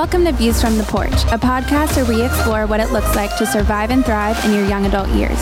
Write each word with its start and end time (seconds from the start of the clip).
Welcome 0.00 0.24
to 0.24 0.32
Views 0.32 0.62
from 0.62 0.78
the 0.78 0.84
Porch, 0.84 1.12
a 1.30 1.36
podcast 1.36 1.94
where 1.94 2.06
we 2.06 2.24
explore 2.24 2.66
what 2.66 2.80
it 2.80 2.90
looks 2.90 3.14
like 3.14 3.36
to 3.36 3.44
survive 3.44 3.90
and 3.90 4.02
thrive 4.02 4.42
in 4.46 4.54
your 4.54 4.64
young 4.66 4.86
adult 4.86 5.10
years. 5.10 5.38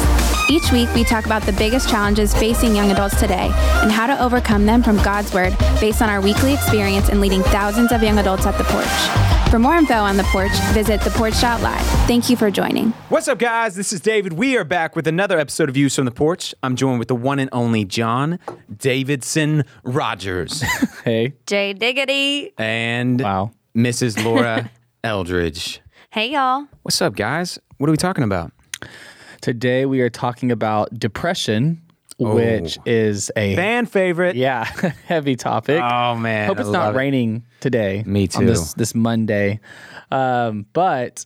Each 0.51 0.73
week, 0.73 0.93
we 0.97 1.05
talk 1.05 1.27
about 1.27 1.43
the 1.43 1.53
biggest 1.53 1.89
challenges 1.89 2.35
facing 2.35 2.75
young 2.75 2.91
adults 2.91 3.21
today 3.21 3.53
and 3.83 3.93
how 3.93 4.09
to 4.09 4.21
overcome 4.21 4.67
them 4.67 4.83
from 4.83 4.97
God's 4.97 5.33
Word 5.33 5.57
based 5.81 6.03
on 6.03 6.09
our 6.11 6.21
weekly 6.21 6.55
experience 6.55 7.09
in 7.09 7.21
leading 7.21 7.45
thousands 7.45 7.93
of 7.93 8.03
young 8.03 8.19
adults 8.19 8.47
at 8.47 8.59
the 8.59 8.65
porch. 8.65 9.49
For 9.53 9.61
more 9.61 9.77
info 9.77 9.95
on 9.95 10.17
the 10.17 10.25
porch, 10.25 10.51
visit 10.75 11.01
theporch.live. 11.03 11.87
Thank 12.09 12.29
you 12.29 12.35
for 12.37 12.51
joining. 12.51 12.91
What's 13.11 13.29
up, 13.29 13.39
guys? 13.39 13.77
This 13.77 13.93
is 13.93 14.01
David. 14.01 14.33
We 14.33 14.57
are 14.57 14.65
back 14.65 14.97
with 14.97 15.07
another 15.07 15.39
episode 15.39 15.69
of 15.69 15.77
Views 15.77 15.95
from 15.95 16.05
the 16.05 16.11
Porch. 16.11 16.53
I'm 16.65 16.75
joined 16.75 16.99
with 16.99 17.09
the 17.09 17.15
one 17.15 17.39
and 17.39 17.49
only 17.53 17.85
John 17.85 18.41
Davidson 18.77 19.65
Rogers 19.85 20.63
Hey. 21.05 21.35
Jay 21.47 21.75
Diggity. 21.75 22.53
and 22.59 23.21
Wow. 23.21 23.53
Mrs. 23.83 24.25
Laura 24.25 24.69
Eldridge. 25.05 25.81
Hey, 26.11 26.33
y'all. 26.33 26.67
What's 26.83 27.01
up, 27.01 27.15
guys? 27.15 27.61
What 27.77 27.89
are 27.89 27.93
we 27.93 27.97
talking 27.97 28.25
about? 28.25 28.51
Today 29.41 29.87
we 29.87 30.01
are 30.01 30.11
talking 30.11 30.51
about 30.51 30.99
depression, 30.99 31.81
which 32.19 32.77
is 32.87 33.31
a 33.37 33.55
Fan 33.55 33.87
favorite. 33.87 34.35
yeah 34.35 34.65
heavy 35.07 35.37
topic. 35.37 35.81
Oh 35.81 36.17
man. 36.17 36.49
Hope 36.49 36.59
I 36.59 36.63
it's 36.63 36.71
not 36.71 36.87
love 36.87 36.95
it. 36.97 36.99
raining 36.99 37.45
today. 37.61 38.03
Me 38.05 38.23
On 38.23 38.41
too. 38.41 38.47
this 38.47 38.75
this 38.75 38.97
Monday, 38.97 39.61
um, 40.11 40.67
but 40.73 41.25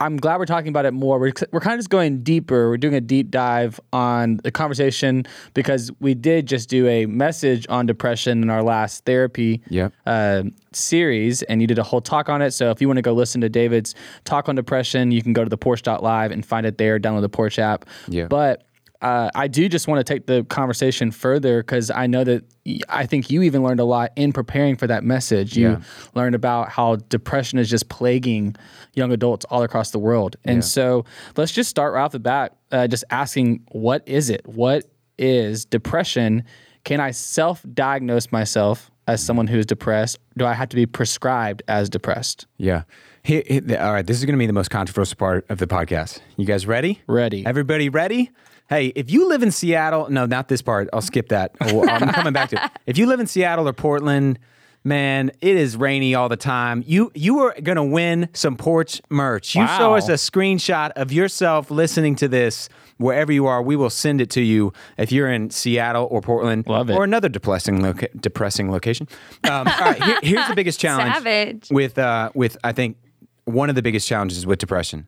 I'm 0.00 0.16
glad 0.16 0.38
we're 0.38 0.46
talking 0.46 0.68
about 0.68 0.84
it 0.86 0.92
more. 0.92 1.18
We're 1.18 1.32
we're 1.52 1.60
kind 1.60 1.74
of 1.74 1.78
just 1.80 1.90
going 1.90 2.22
deeper. 2.22 2.68
We're 2.68 2.76
doing 2.76 2.94
a 2.94 3.00
deep 3.00 3.30
dive 3.30 3.80
on 3.92 4.38
the 4.44 4.50
conversation 4.50 5.24
because 5.54 5.90
we 6.00 6.14
did 6.14 6.46
just 6.46 6.68
do 6.68 6.86
a 6.88 7.06
message 7.06 7.66
on 7.68 7.86
depression 7.86 8.42
in 8.42 8.50
our 8.50 8.62
last 8.62 9.04
therapy 9.04 9.62
Yep. 9.68 9.92
uh, 10.06 10.42
series, 10.72 11.42
and 11.42 11.60
you 11.60 11.66
did 11.66 11.78
a 11.78 11.82
whole 11.82 12.00
talk 12.00 12.28
on 12.28 12.42
it. 12.42 12.52
So 12.52 12.70
if 12.70 12.80
you 12.80 12.88
want 12.88 12.98
to 12.98 13.02
go 13.02 13.12
listen 13.12 13.40
to 13.42 13.48
David's 13.48 13.94
talk 14.24 14.48
on 14.48 14.54
depression, 14.54 15.10
you 15.10 15.22
can 15.22 15.32
go 15.32 15.44
to 15.44 15.50
the 15.50 15.58
Porch.live 15.58 16.30
and 16.30 16.44
find 16.44 16.66
it 16.66 16.78
there. 16.78 16.98
Download 16.98 17.20
the 17.22 17.28
Porch 17.28 17.58
app. 17.58 17.84
Yeah. 18.08 18.26
But 18.26 18.64
uh, 19.02 19.30
I 19.34 19.48
do 19.48 19.68
just 19.68 19.88
want 19.88 19.98
to 19.98 20.04
take 20.14 20.26
the 20.26 20.44
conversation 20.44 21.10
further 21.10 21.60
because 21.62 21.90
I 21.90 22.06
know 22.06 22.22
that 22.24 22.44
I 22.88 23.04
think 23.06 23.30
you 23.30 23.42
even 23.42 23.62
learned 23.62 23.80
a 23.80 23.84
lot 23.84 24.12
in 24.16 24.32
preparing 24.32 24.76
for 24.76 24.86
that 24.86 25.02
message. 25.04 25.56
You 25.56 25.70
Yeah. 25.70 25.80
learned 26.14 26.34
about 26.36 26.68
how 26.70 26.96
depression 26.96 27.58
is 27.58 27.68
just 27.68 27.88
plaguing 27.88 28.54
young 28.94 29.12
adults 29.12 29.44
all 29.50 29.62
across 29.64 29.90
the 29.90 29.98
world. 29.98 30.36
And 30.44 30.64
so 30.64 31.04
let's 31.36 31.52
just 31.52 31.68
start 31.68 31.92
right 31.94 32.02
off 32.02 32.12
the 32.12 32.20
bat, 32.20 32.56
uh, 32.70 32.86
just 32.86 33.04
asking, 33.10 33.62
what 33.72 34.02
is 34.06 34.30
it? 34.30 34.42
What 34.46 34.84
is 35.18 35.64
depression? 35.64 36.44
Can 36.84 37.00
I 37.00 37.10
self 37.10 37.64
diagnose 37.74 38.30
myself 38.32 38.90
as 39.08 39.20
someone 39.22 39.48
who 39.48 39.58
is 39.58 39.66
depressed? 39.66 40.18
Do 40.38 40.46
I 40.46 40.52
have 40.54 40.68
to 40.68 40.76
be 40.76 40.86
prescribed 40.86 41.62
as 41.66 41.90
depressed? 41.90 42.46
Yeah. 42.56 42.82
All 43.28 43.92
right. 43.92 44.06
This 44.06 44.18
is 44.18 44.24
going 44.24 44.34
to 44.34 44.38
be 44.38 44.46
the 44.46 44.52
most 44.52 44.70
controversial 44.70 45.16
part 45.16 45.44
of 45.48 45.58
the 45.58 45.66
podcast. 45.66 46.20
You 46.36 46.44
guys 46.46 46.66
ready? 46.66 47.00
Ready. 47.06 47.44
Everybody 47.46 47.88
ready? 47.88 48.30
Hey, 48.72 48.86
if 48.96 49.10
you 49.10 49.28
live 49.28 49.42
in 49.42 49.50
Seattle, 49.50 50.08
no, 50.10 50.24
not 50.26 50.48
this 50.48 50.62
part. 50.62 50.88
I'll 50.92 51.02
skip 51.02 51.28
that. 51.28 51.52
Oh, 51.60 51.86
I'm 51.86 52.08
coming 52.12 52.32
back 52.32 52.48
to 52.50 52.64
it. 52.64 52.70
If 52.86 52.96
you 52.98 53.06
live 53.06 53.20
in 53.20 53.26
Seattle 53.26 53.68
or 53.68 53.72
Portland, 53.72 54.38
man, 54.84 55.30
it 55.40 55.56
is 55.56 55.76
rainy 55.76 56.14
all 56.14 56.28
the 56.28 56.36
time. 56.36 56.82
You 56.86 57.10
you 57.14 57.40
are 57.40 57.54
gonna 57.62 57.84
win 57.84 58.28
some 58.32 58.56
porch 58.56 59.00
merch. 59.10 59.54
You 59.54 59.66
show 59.68 59.94
us 59.94 60.08
a 60.08 60.12
screenshot 60.14 60.90
of 60.96 61.12
yourself 61.12 61.70
listening 61.70 62.16
to 62.16 62.28
this 62.28 62.68
wherever 62.98 63.30
you 63.32 63.46
are. 63.46 63.62
We 63.62 63.76
will 63.76 63.90
send 63.90 64.20
it 64.20 64.30
to 64.30 64.40
you 64.40 64.72
if 64.96 65.12
you're 65.12 65.30
in 65.30 65.50
Seattle 65.50 66.08
or 66.10 66.20
Portland 66.22 66.66
Love 66.66 66.88
it. 66.90 66.94
or 66.96 67.04
another 67.04 67.28
depressing 67.28 67.82
loca- 67.82 68.08
depressing 68.18 68.70
location. 68.70 69.06
Um, 69.44 69.68
all 69.68 69.80
right, 69.80 70.02
here- 70.02 70.20
here's 70.22 70.48
the 70.48 70.54
biggest 70.54 70.80
challenge 70.84 71.14
Savage. 71.14 71.68
with 71.70 71.98
uh, 71.98 72.30
with 72.34 72.56
I 72.64 72.72
think 72.72 72.96
one 73.44 73.68
of 73.68 73.74
the 73.76 73.82
biggest 73.82 74.08
challenges 74.08 74.46
with 74.46 74.58
depression. 74.58 75.06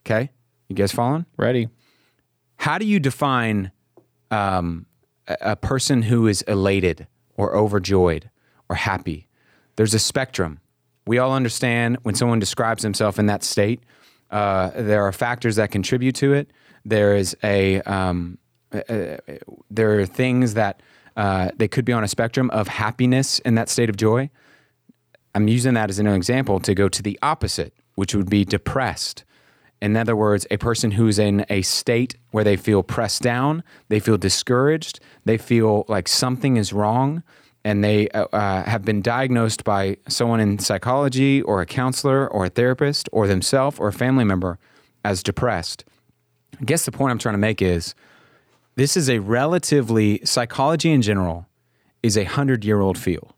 Okay, 0.00 0.30
you 0.68 0.74
guys 0.76 0.90
following? 0.92 1.26
Ready. 1.36 1.68
How 2.56 2.78
do 2.78 2.86
you 2.86 3.00
define 3.00 3.72
um, 4.30 4.86
a, 5.26 5.56
person 5.56 6.02
who 6.02 6.26
is 6.26 6.42
elated 6.42 7.06
or 7.36 7.54
overjoyed 7.54 8.30
or 8.68 8.76
happy? 8.76 9.28
There's 9.76 9.94
a 9.94 9.98
spectrum. 9.98 10.60
We 11.06 11.18
all 11.18 11.32
understand 11.32 11.98
when 12.02 12.14
someone 12.14 12.38
describes 12.38 12.82
himself 12.82 13.18
in 13.18 13.26
that 13.26 13.42
state. 13.42 13.80
Uh, 14.30 14.70
there 14.74 15.04
are 15.04 15.12
factors 15.12 15.56
that 15.56 15.70
contribute 15.70 16.14
to 16.16 16.32
it. 16.32 16.50
There 16.84 17.14
is 17.16 17.36
a 17.42 17.80
um, 17.82 18.38
there 19.70 20.00
are 20.00 20.06
things 20.06 20.54
that 20.54 20.80
uh, 21.16 21.50
they 21.56 21.68
could 21.68 21.84
be 21.84 21.92
on 21.92 22.02
a 22.02 22.08
spectrum 22.08 22.50
of 22.50 22.68
happiness 22.68 23.38
in 23.40 23.54
that 23.54 23.68
state 23.68 23.88
of 23.88 23.96
joy. 23.96 24.30
I'm 25.34 25.48
using 25.48 25.74
that 25.74 25.90
as 25.90 25.98
an 25.98 26.06
example 26.06 26.60
to 26.60 26.74
go 26.74 26.88
to 26.88 27.02
the 27.02 27.18
opposite, 27.22 27.74
which 27.94 28.14
would 28.14 28.30
be 28.30 28.44
depressed. 28.44 29.24
In 29.84 29.98
other 29.98 30.16
words, 30.16 30.46
a 30.50 30.56
person 30.56 30.92
who's 30.92 31.18
in 31.18 31.44
a 31.50 31.60
state 31.60 32.16
where 32.30 32.42
they 32.42 32.56
feel 32.56 32.82
pressed 32.82 33.20
down, 33.20 33.62
they 33.90 34.00
feel 34.00 34.16
discouraged, 34.16 34.98
they 35.26 35.36
feel 35.36 35.84
like 35.88 36.08
something 36.08 36.56
is 36.56 36.72
wrong, 36.72 37.22
and 37.64 37.84
they 37.84 38.08
uh, 38.08 38.24
uh, 38.32 38.62
have 38.64 38.82
been 38.86 39.02
diagnosed 39.02 39.62
by 39.62 39.98
someone 40.08 40.40
in 40.40 40.58
psychology 40.58 41.42
or 41.42 41.60
a 41.60 41.66
counselor 41.66 42.26
or 42.26 42.46
a 42.46 42.48
therapist 42.48 43.10
or 43.12 43.26
themselves 43.26 43.78
or 43.78 43.88
a 43.88 43.92
family 43.92 44.24
member 44.24 44.58
as 45.04 45.22
depressed. 45.22 45.84
I 46.58 46.64
guess 46.64 46.86
the 46.86 46.92
point 46.92 47.10
I'm 47.10 47.18
trying 47.18 47.34
to 47.34 47.38
make 47.38 47.60
is 47.60 47.94
this 48.76 48.96
is 48.96 49.10
a 49.10 49.18
relatively, 49.18 50.24
psychology 50.24 50.92
in 50.92 51.02
general 51.02 51.46
is 52.02 52.16
a 52.16 52.24
hundred 52.24 52.64
year 52.64 52.80
old 52.80 52.96
field 52.96 53.34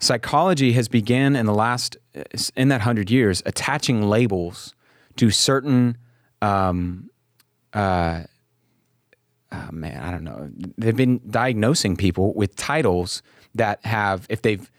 psychology 0.00 0.72
has 0.72 0.88
began 0.88 1.34
in 1.36 1.46
the 1.46 1.54
last 1.54 1.96
in 2.56 2.68
that 2.68 2.82
hundred 2.82 3.10
years 3.10 3.42
attaching 3.46 4.02
labels 4.02 4.74
to 5.16 5.30
certain 5.30 5.96
um 6.40 7.08
uh 7.72 8.22
oh 9.52 9.68
man 9.72 10.02
i 10.02 10.10
don't 10.10 10.24
know. 10.24 10.50
They've 10.78 10.96
been 10.96 11.20
diagnosing 11.28 11.96
people 11.96 12.34
with 12.34 12.56
titles 12.56 13.22
that 13.54 13.84
have 13.84 14.26
if 14.28 14.42
they've 14.42 14.70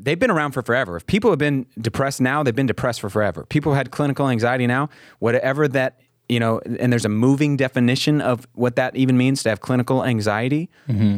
they've 0.00 0.18
been 0.18 0.30
around 0.30 0.52
for 0.52 0.62
forever. 0.62 0.96
If 0.96 1.06
people 1.06 1.30
have 1.30 1.38
been 1.38 1.66
depressed 1.80 2.20
now 2.20 2.42
they've 2.42 2.54
been 2.54 2.66
depressed 2.66 3.00
for 3.00 3.10
forever. 3.10 3.44
People 3.48 3.74
had 3.74 3.90
clinical 3.90 4.28
anxiety 4.28 4.66
now 4.66 4.88
whatever 5.18 5.68
that 5.68 6.00
you 6.28 6.40
know 6.40 6.60
and 6.80 6.90
there's 6.90 7.04
a 7.04 7.10
moving 7.10 7.56
definition 7.56 8.20
of 8.22 8.46
what 8.54 8.76
that 8.76 8.96
even 8.96 9.16
means 9.18 9.42
to 9.42 9.50
have 9.50 9.60
clinical 9.60 10.02
anxiety 10.04 10.70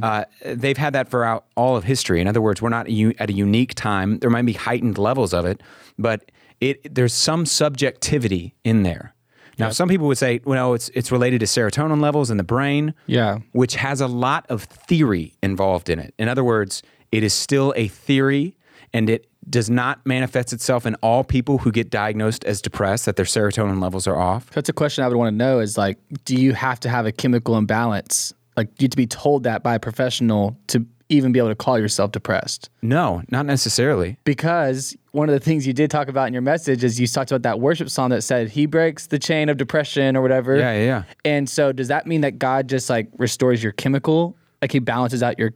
uh, 0.02 0.24
they've 0.44 0.76
had 0.76 0.92
that 0.94 1.08
throughout 1.08 1.46
all 1.56 1.76
of 1.76 1.84
history. 1.84 2.20
In 2.20 2.26
other 2.26 2.42
words 2.42 2.60
we're 2.60 2.68
not 2.70 2.86
at 2.88 3.30
a 3.30 3.32
unique 3.32 3.74
time. 3.74 4.18
There 4.18 4.30
might 4.30 4.46
be 4.46 4.52
heightened 4.54 4.98
levels 4.98 5.32
of 5.32 5.44
it 5.44 5.62
but 5.98 6.30
it 6.60 6.94
there's 6.94 7.12
some 7.14 7.44
subjectivity 7.46 8.54
in 8.64 8.82
there 8.82 9.14
now 9.58 9.70
some 9.70 9.88
people 9.88 10.06
would 10.06 10.18
say 10.18 10.40
well 10.44 10.74
it's 10.74 10.88
it's 10.90 11.10
related 11.12 11.40
to 11.40 11.46
serotonin 11.46 12.00
levels 12.00 12.30
in 12.30 12.36
the 12.36 12.44
brain 12.44 12.94
Yeah. 13.06 13.38
which 13.52 13.76
has 13.76 14.00
a 14.00 14.06
lot 14.06 14.44
of 14.50 14.64
theory 14.64 15.34
involved 15.42 15.88
in 15.88 15.98
it. 15.98 16.12
In 16.18 16.28
other 16.28 16.44
words, 16.44 16.82
it 17.10 17.22
is 17.22 17.32
still 17.32 17.72
a 17.76 17.88
theory 17.88 18.56
and 18.92 19.08
it 19.08 19.26
does 19.48 19.70
not 19.70 20.04
manifest 20.04 20.52
itself 20.52 20.84
in 20.86 20.94
all 20.96 21.24
people 21.24 21.56
who 21.58 21.70
get 21.72 21.88
diagnosed 21.88 22.44
as 22.44 22.60
depressed 22.60 23.06
that 23.06 23.16
their 23.16 23.24
serotonin 23.24 23.80
levels 23.80 24.06
are 24.06 24.16
off. 24.16 24.50
That's 24.50 24.68
a 24.68 24.72
question 24.74 25.04
I 25.04 25.08
would 25.08 25.16
want 25.16 25.32
to 25.32 25.36
know 25.36 25.60
is 25.60 25.78
like, 25.78 25.98
do 26.24 26.34
you 26.36 26.52
have 26.52 26.78
to 26.80 26.88
have 26.90 27.06
a 27.06 27.12
chemical 27.12 27.56
imbalance? 27.56 28.34
Like, 28.56 28.74
do 28.74 28.82
you 28.82 28.86
have 28.86 28.90
to 28.90 28.96
be 28.96 29.06
told 29.06 29.44
that 29.44 29.62
by 29.62 29.74
a 29.76 29.80
professional 29.80 30.56
to 30.66 30.84
even 31.08 31.32
be 31.32 31.38
able 31.38 31.48
to 31.50 31.54
call 31.54 31.78
yourself 31.78 32.12
depressed? 32.12 32.68
No, 32.82 33.22
not 33.30 33.46
necessarily. 33.46 34.18
Because 34.24 34.96
one 35.12 35.28
of 35.28 35.32
the 35.32 35.40
things 35.40 35.66
you 35.66 35.72
did 35.72 35.90
talk 35.90 36.08
about 36.08 36.26
in 36.26 36.32
your 36.32 36.42
message 36.42 36.82
is 36.84 36.98
you 37.00 37.06
talked 37.06 37.30
about 37.30 37.42
that 37.42 37.60
worship 37.60 37.88
song 37.90 38.10
that 38.10 38.22
said, 38.22 38.48
He 38.50 38.66
breaks 38.66 39.06
the 39.06 39.18
chain 39.18 39.48
of 39.48 39.56
depression 39.56 40.16
or 40.16 40.22
whatever. 40.22 40.56
Yeah, 40.56 40.72
yeah, 40.72 40.84
yeah. 40.84 41.02
And 41.24 41.48
so, 41.48 41.72
does 41.72 41.88
that 41.88 42.06
mean 42.06 42.22
that 42.22 42.38
God 42.38 42.68
just 42.68 42.90
like 42.90 43.08
restores 43.18 43.62
your 43.62 43.72
chemical? 43.72 44.36
Like, 44.60 44.72
He 44.72 44.78
balances 44.80 45.22
out 45.22 45.38
your 45.38 45.52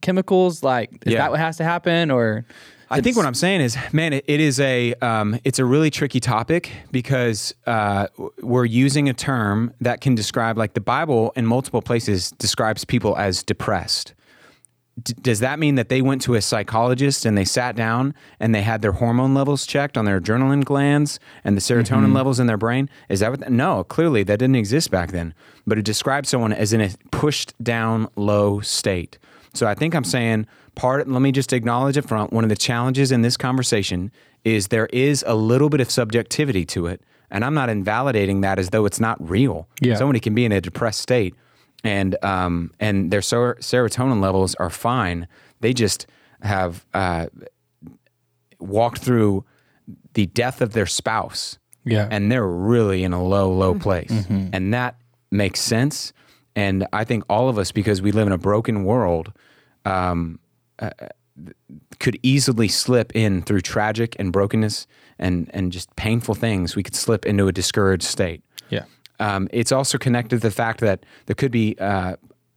chemicals? 0.00 0.62
Like, 0.62 0.90
is 1.06 1.12
Yeah. 1.12 1.18
that 1.20 1.30
what 1.30 1.40
has 1.40 1.56
to 1.58 1.64
happen? 1.64 2.10
Or 2.10 2.44
I 2.90 3.00
think 3.02 3.16
what 3.16 3.26
I'm 3.26 3.34
saying 3.34 3.60
is, 3.60 3.76
man, 3.92 4.14
it, 4.14 4.24
it 4.26 4.40
is 4.40 4.58
a 4.60 4.94
um, 4.94 5.38
it's 5.44 5.58
a 5.58 5.64
really 5.64 5.90
tricky 5.90 6.20
topic 6.20 6.72
because 6.90 7.54
uh, 7.66 8.06
we're 8.40 8.64
using 8.64 9.08
a 9.08 9.14
term 9.14 9.74
that 9.80 10.00
can 10.00 10.14
describe 10.14 10.56
like 10.56 10.72
the 10.74 10.80
Bible 10.80 11.32
in 11.36 11.44
multiple 11.46 11.82
places 11.82 12.30
describes 12.32 12.84
people 12.84 13.16
as 13.16 13.42
depressed. 13.42 14.14
D- 15.02 15.14
does 15.20 15.40
that 15.40 15.58
mean 15.58 15.74
that 15.76 15.88
they 15.88 16.02
went 16.02 16.22
to 16.22 16.34
a 16.34 16.40
psychologist 16.40 17.24
and 17.24 17.36
they 17.36 17.44
sat 17.44 17.76
down 17.76 18.14
and 18.40 18.54
they 18.54 18.62
had 18.62 18.82
their 18.82 18.92
hormone 18.92 19.34
levels 19.34 19.66
checked 19.66 19.96
on 19.96 20.04
their 20.04 20.20
adrenaline 20.20 20.64
glands 20.64 21.20
and 21.44 21.56
the 21.56 21.60
serotonin 21.60 22.04
mm-hmm. 22.04 22.14
levels 22.14 22.40
in 22.40 22.46
their 22.46 22.56
brain? 22.56 22.88
Is 23.08 23.20
that 23.20 23.30
what? 23.30 23.50
no, 23.50 23.84
clearly 23.84 24.22
that 24.24 24.38
didn't 24.38 24.56
exist 24.56 24.90
back 24.90 25.12
then. 25.12 25.34
But 25.66 25.78
it 25.78 25.84
describes 25.84 26.28
someone 26.28 26.52
as 26.52 26.72
in 26.72 26.80
a 26.80 26.90
pushed 27.10 27.52
down 27.62 28.08
low 28.16 28.60
state. 28.60 29.18
So 29.54 29.66
I 29.66 29.74
think 29.74 29.94
I'm 29.94 30.04
saying 30.04 30.46
part. 30.74 31.08
Let 31.08 31.20
me 31.20 31.32
just 31.32 31.52
acknowledge 31.52 31.98
up 31.98 32.06
front. 32.06 32.32
One 32.32 32.44
of 32.44 32.50
the 32.50 32.56
challenges 32.56 33.12
in 33.12 33.22
this 33.22 33.36
conversation 33.36 34.10
is 34.44 34.68
there 34.68 34.86
is 34.86 35.24
a 35.26 35.34
little 35.34 35.68
bit 35.68 35.80
of 35.80 35.90
subjectivity 35.90 36.64
to 36.66 36.86
it, 36.86 37.02
and 37.30 37.44
I'm 37.44 37.54
not 37.54 37.68
invalidating 37.68 38.40
that 38.42 38.58
as 38.58 38.70
though 38.70 38.86
it's 38.86 39.00
not 39.00 39.16
real. 39.28 39.68
Yeah. 39.80 39.96
Somebody 39.96 40.20
can 40.20 40.34
be 40.34 40.44
in 40.44 40.52
a 40.52 40.60
depressed 40.60 41.00
state 41.00 41.34
and 41.84 42.16
um, 42.24 42.72
and 42.80 43.10
their 43.10 43.22
ser- 43.22 43.56
serotonin 43.60 44.20
levels 44.20 44.54
are 44.56 44.70
fine. 44.70 45.28
They 45.60 45.72
just 45.72 46.06
have 46.42 46.84
uh, 46.94 47.26
walked 48.58 48.98
through 48.98 49.44
the 50.14 50.26
death 50.26 50.60
of 50.60 50.72
their 50.72 50.86
spouse 50.86 51.58
Yeah. 51.84 52.08
and 52.10 52.30
they're 52.30 52.46
really 52.46 53.04
in 53.04 53.12
a 53.12 53.22
low, 53.22 53.50
low 53.52 53.74
place. 53.78 54.10
And 54.28 54.74
that 54.74 54.96
makes 55.30 55.60
sense. 55.60 56.12
And 56.56 56.86
I 56.92 57.04
think 57.04 57.24
all 57.28 57.48
of 57.48 57.58
us, 57.58 57.72
because 57.72 58.02
we 58.02 58.10
live 58.12 58.26
in 58.26 58.32
a 58.32 58.38
broken 58.38 58.84
world, 58.84 59.32
um, 59.84 60.40
uh, 60.80 60.90
could 62.00 62.18
easily 62.22 62.68
slip 62.68 63.14
in 63.14 63.42
through 63.42 63.60
tragic 63.60 64.16
and 64.18 64.32
brokenness 64.32 64.86
and, 65.18 65.48
and 65.54 65.70
just 65.72 65.94
painful 65.96 66.34
things. 66.34 66.74
We 66.74 66.82
could 66.82 66.96
slip 66.96 67.24
into 67.26 67.46
a 67.46 67.52
discouraged 67.52 68.04
state. 68.04 68.42
yeah. 68.70 68.84
Um, 69.20 69.48
it's 69.52 69.72
also 69.72 69.98
connected 69.98 70.36
to 70.36 70.40
the 70.40 70.50
fact 70.50 70.80
that 70.80 71.04
there 71.26 71.34
could 71.34 71.50
be 71.50 71.76
uh, 71.78 72.16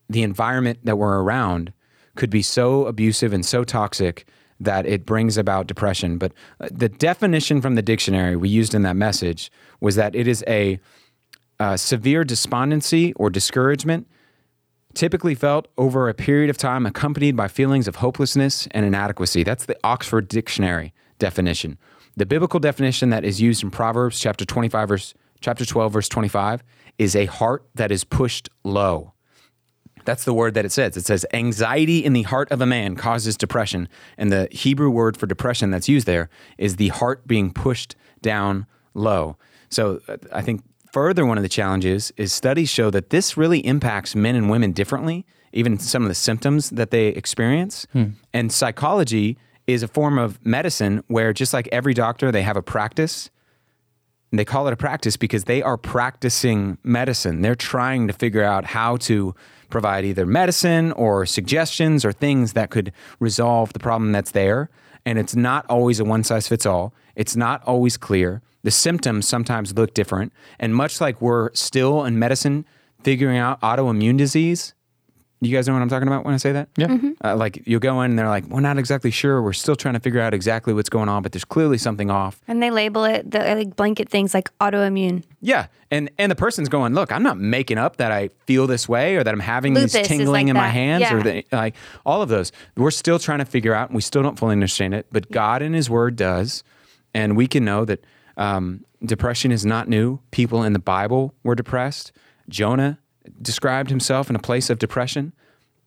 the 0.10 0.24
environment 0.24 0.80
that 0.84 0.98
we're 0.98 1.22
around 1.22 1.74
could 2.16 2.30
be 2.30 2.42
so 2.42 2.86
abusive 2.86 3.34
and 3.34 3.46
so 3.46 3.64
toxic 3.64 4.26
that 4.60 4.86
it 4.86 5.06
brings 5.06 5.38
about 5.38 5.66
depression. 5.66 6.18
But 6.18 6.34
uh, 6.60 6.70
the 6.72 6.90
definition 6.90 7.62
from 7.62 7.76
the 7.76 7.82
dictionary 7.82 8.36
we 8.36 8.50
used 8.50 8.76
in 8.76 8.84
that 8.84 8.96
message 8.96 9.52
was 9.80 9.96
that 9.96 10.16
it 10.16 10.28
is 10.28 10.44
a 10.48 10.80
uh, 11.60 11.78
severe 11.78 12.24
despondency 12.24 13.14
or 13.14 13.30
discouragement, 13.30 14.08
typically 14.94 15.36
felt 15.36 15.68
over 15.78 16.10
a 16.10 16.14
period 16.14 16.50
of 16.50 16.58
time, 16.58 16.86
accompanied 16.86 17.36
by 17.36 17.48
feelings 17.48 17.88
of 17.88 17.98
hopelessness 17.98 18.68
and 18.72 18.86
inadequacy. 18.86 19.44
That's 19.44 19.66
the 19.66 19.78
Oxford 19.84 20.28
Dictionary 20.28 20.94
definition. 21.18 21.78
The 22.18 22.26
biblical 22.26 22.60
definition 22.60 23.10
that 23.12 23.24
is 23.24 23.40
used 23.40 23.64
in 23.64 23.72
Proverbs 23.72 24.20
chapter 24.20 24.44
25 24.44 24.90
verse 24.90 25.14
chapter 25.42 25.66
12 25.66 25.92
verse 25.92 26.10
25 26.10 26.64
is 26.98 27.16
a 27.16 27.26
heart 27.26 27.66
that 27.76 27.92
is 27.92 28.04
pushed 28.04 28.50
low. 28.64 29.14
That's 30.06 30.24
the 30.24 30.34
word 30.34 30.54
that 30.56 30.66
it 30.66 30.72
says. 30.72 30.98
It 30.98 31.06
says 31.06 31.26
anxiety 31.34 32.04
in 32.04 32.14
the 32.14 32.24
heart 32.24 32.52
of 32.52 32.62
a 32.62 32.66
man 32.66 32.96
causes 32.96 33.38
depression, 33.38 33.88
and 34.18 34.32
the 34.32 34.48
Hebrew 34.52 34.90
word 34.90 35.16
for 35.18 35.28
depression 35.28 35.70
that's 35.70 35.90
used 35.90 36.08
there 36.08 36.30
is 36.58 36.78
the 36.78 36.90
heart 36.90 37.28
being 37.28 37.52
pushed 37.52 37.96
down 38.22 38.66
low. 38.94 39.38
So 39.70 40.02
uh, 40.08 40.18
I 40.32 40.42
think 40.42 40.64
further 40.92 41.26
one 41.26 41.38
of 41.38 41.44
the 41.44 41.50
challenges 41.50 42.12
is 42.18 42.34
studies 42.34 42.70
show 42.70 42.90
that 42.90 43.10
this 43.10 43.38
really 43.38 43.60
impacts 43.60 44.16
men 44.16 44.36
and 44.36 44.50
women 44.50 44.72
differently, 44.72 45.26
even 45.54 45.78
some 45.80 46.04
of 46.04 46.10
the 46.10 46.16
symptoms 46.16 46.72
that 46.72 46.92
they 46.92 47.08
experience. 47.08 47.86
And 48.34 48.52
psychology 48.52 49.38
is 49.68 49.84
a 49.84 49.88
form 49.88 50.18
of 50.18 50.44
medicine 50.46 51.04
where 51.08 51.32
just 51.32 51.54
like 51.54 51.70
every 51.72 51.94
doctor 51.94 52.32
they 52.32 52.42
have 52.42 52.58
a 52.58 52.62
practice 52.64 53.30
and 54.32 54.40
they 54.40 54.46
call 54.46 54.68
it 54.68 54.74
a 54.74 54.78
practice 54.78 55.18
because 55.18 55.44
they 55.44 55.62
are 55.62 55.78
practicing 55.78 56.78
medicine. 56.84 57.42
They're 57.42 57.56
trying 57.56 58.08
to 58.08 58.14
figure 58.14 58.44
out 58.44 58.66
how 58.66 58.96
to 58.98 59.36
provide 59.70 60.06
either 60.06 60.26
medicine 60.26 60.92
or 60.94 61.26
suggestions 61.26 62.06
or 62.06 62.12
things 62.12 62.54
that 62.54 62.70
could 62.70 62.94
resolve 63.20 63.74
the 63.74 63.80
problem 63.80 64.12
that's 64.12 64.32
there. 64.32 64.70
And 65.06 65.20
it's 65.20 65.36
not 65.36 65.66
always 65.68 66.00
a 66.00 66.06
one 66.06 66.24
size 66.24 66.48
fits 66.48 66.66
all, 66.66 66.94
it's 67.16 67.36
not 67.36 67.64
always 67.64 67.98
clear. 67.98 68.42
The 68.64 68.72
symptoms 68.72 69.28
sometimes 69.28 69.74
look 69.74 69.94
different. 69.94 70.32
And 70.60 70.76
much 70.76 71.02
like 71.02 71.22
we're 71.22 71.54
still 71.54 72.06
in 72.06 72.20
medicine 72.20 72.66
figuring 73.04 73.38
out 73.38 73.60
autoimmune 73.62 74.18
disease, 74.18 74.76
you 75.44 75.56
guys 75.56 75.68
know 75.68 75.74
what 75.74 75.82
I'm 75.82 75.90
talking 75.90 76.08
about 76.08 76.24
when 76.24 76.34
I 76.36 76.38
say 76.38 76.52
that? 76.52 76.70
Yeah. 76.78 76.98
Uh, 77.24 77.36
like 77.36 77.64
you 77.66 77.80
go 77.80 78.02
in 78.02 78.12
and 78.12 78.20
they're 78.20 78.30
like, 78.30 78.46
we're 78.46 78.60
not 78.62 78.78
exactly 78.78 79.10
sure. 79.10 79.42
We're 79.42 79.54
still 79.54 79.76
trying 79.76 79.96
to 79.96 80.00
figure 80.00 80.22
out 80.22 80.34
exactly 80.36 80.72
what's 80.74 80.88
going 80.90 81.10
on, 81.10 81.24
but 81.24 81.32
there's 81.32 81.44
clearly 81.46 81.80
something 81.80 82.12
off. 82.12 82.40
And 82.48 82.62
they 82.62 82.70
label 82.70 83.04
it, 83.06 83.30
the 83.32 83.40
like 83.40 83.76
blanket 83.76 84.08
things 84.08 84.34
like 84.36 84.56
autoimmune. 84.60 85.24
Yeah, 85.42 85.66
and 85.90 86.12
and 86.20 86.32
the 86.32 86.36
person's 86.36 86.70
going, 86.70 86.94
look, 86.94 87.12
I'm 87.12 87.24
not 87.24 87.40
making 87.40 87.80
up 87.80 87.98
that 87.98 88.12
I 88.12 88.30
feel 88.46 88.68
this 88.68 88.88
way 88.88 89.16
or 89.16 89.24
that 89.24 89.34
I'm 89.34 89.40
having 89.40 89.74
Lupus 89.74 89.94
these 89.94 90.08
tingling 90.08 90.46
like 90.46 90.48
in 90.48 90.54
my 90.56 90.68
that. 90.68 90.70
hands 90.74 91.04
or 91.12 91.18
Yeah. 91.18 91.42
the, 91.42 91.46
like 91.52 91.76
all 92.06 92.22
of 92.22 92.30
those. 92.30 92.52
We're 92.78 92.92
still 92.92 93.18
trying 93.18 93.40
to 93.40 93.46
figure 93.46 93.74
out, 93.74 93.90
and 93.90 93.96
we 93.96 94.02
still 94.02 94.22
don't 94.22 94.38
fully 94.38 94.54
understand 94.54 94.94
it. 94.94 95.08
But 95.12 95.32
God 95.32 95.62
in 95.64 95.74
His 95.74 95.90
Word 95.90 96.16
does, 96.16 96.64
and 97.16 97.36
we 97.36 97.48
can 97.48 97.66
know 97.66 97.84
that 97.86 98.06
um, 98.38 98.86
depression 99.04 99.52
is 99.52 99.66
not 99.66 99.90
new. 99.90 100.20
People 100.30 100.62
in 100.64 100.74
the 100.74 100.80
Bible 100.80 101.34
were 101.44 101.56
depressed. 101.56 102.12
Jonah 102.48 103.00
described 103.42 103.90
himself 103.90 104.30
in 104.30 104.36
a 104.36 104.40
place 104.40 104.70
of 104.70 104.80
depression. 104.80 105.34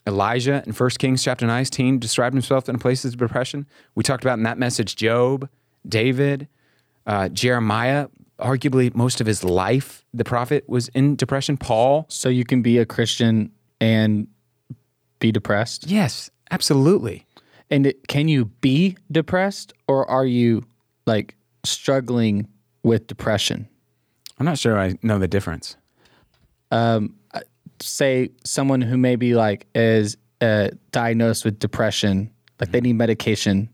Elijah 0.07 0.63
in 0.67 0.73
1 0.73 0.91
Kings 0.99 1.23
chapter 1.23 1.47
19 1.47 1.99
described 1.99 2.35
himself 2.35 2.69
in 2.69 2.75
a 2.75 2.79
place 2.79 3.05
of 3.05 3.17
depression. 3.17 3.67
We 3.95 4.03
talked 4.03 4.25
about 4.25 4.39
in 4.39 4.45
that 4.45 4.59
message 4.59 4.97
Job, 4.97 5.49
David, 5.87 6.49
uh, 7.07 7.29
Jeremiah, 7.31 8.09
arguably 8.39 8.95
most 8.95 9.21
of 9.21 9.27
his 9.27 9.45
life, 9.45 10.05
the 10.13 10.25
prophet 10.25 10.69
was 10.69 10.89
in 10.89 11.17
depression. 11.17 11.57
Paul. 11.57 12.07
So 12.09 12.29
you 12.29 12.45
can 12.45 12.63
be 12.63 12.79
a 12.79 12.87
Christian 12.87 13.51
and 13.81 14.27
be 15.19 15.33
depressed. 15.33 15.87
Yes, 15.87 16.31
absolutely. 16.51 17.27
And 17.71 17.87
it, 17.87 18.09
can 18.09 18.29
you 18.29 18.47
be 18.47 18.97
depressed 19.11 19.73
or 19.89 20.09
are 20.11 20.27
you 20.27 20.65
like 21.07 21.37
struggling 21.65 22.49
with 22.83 23.07
depression? 23.07 23.69
I'm 24.39 24.47
not 24.47 24.59
sure 24.59 24.79
I 24.79 24.99
know 25.03 25.19
the 25.19 25.29
difference. 25.29 25.77
Say 27.81 28.31
someone 28.45 28.81
who 28.81 28.97
maybe 28.97 29.35
like 29.35 29.67
is 29.75 30.17
uh, 30.41 30.69
diagnosed 30.93 31.45
with 31.45 31.59
depression, 31.59 32.31
like 32.61 32.71
they 32.73 32.81
need 32.81 32.95
medication 32.95 33.69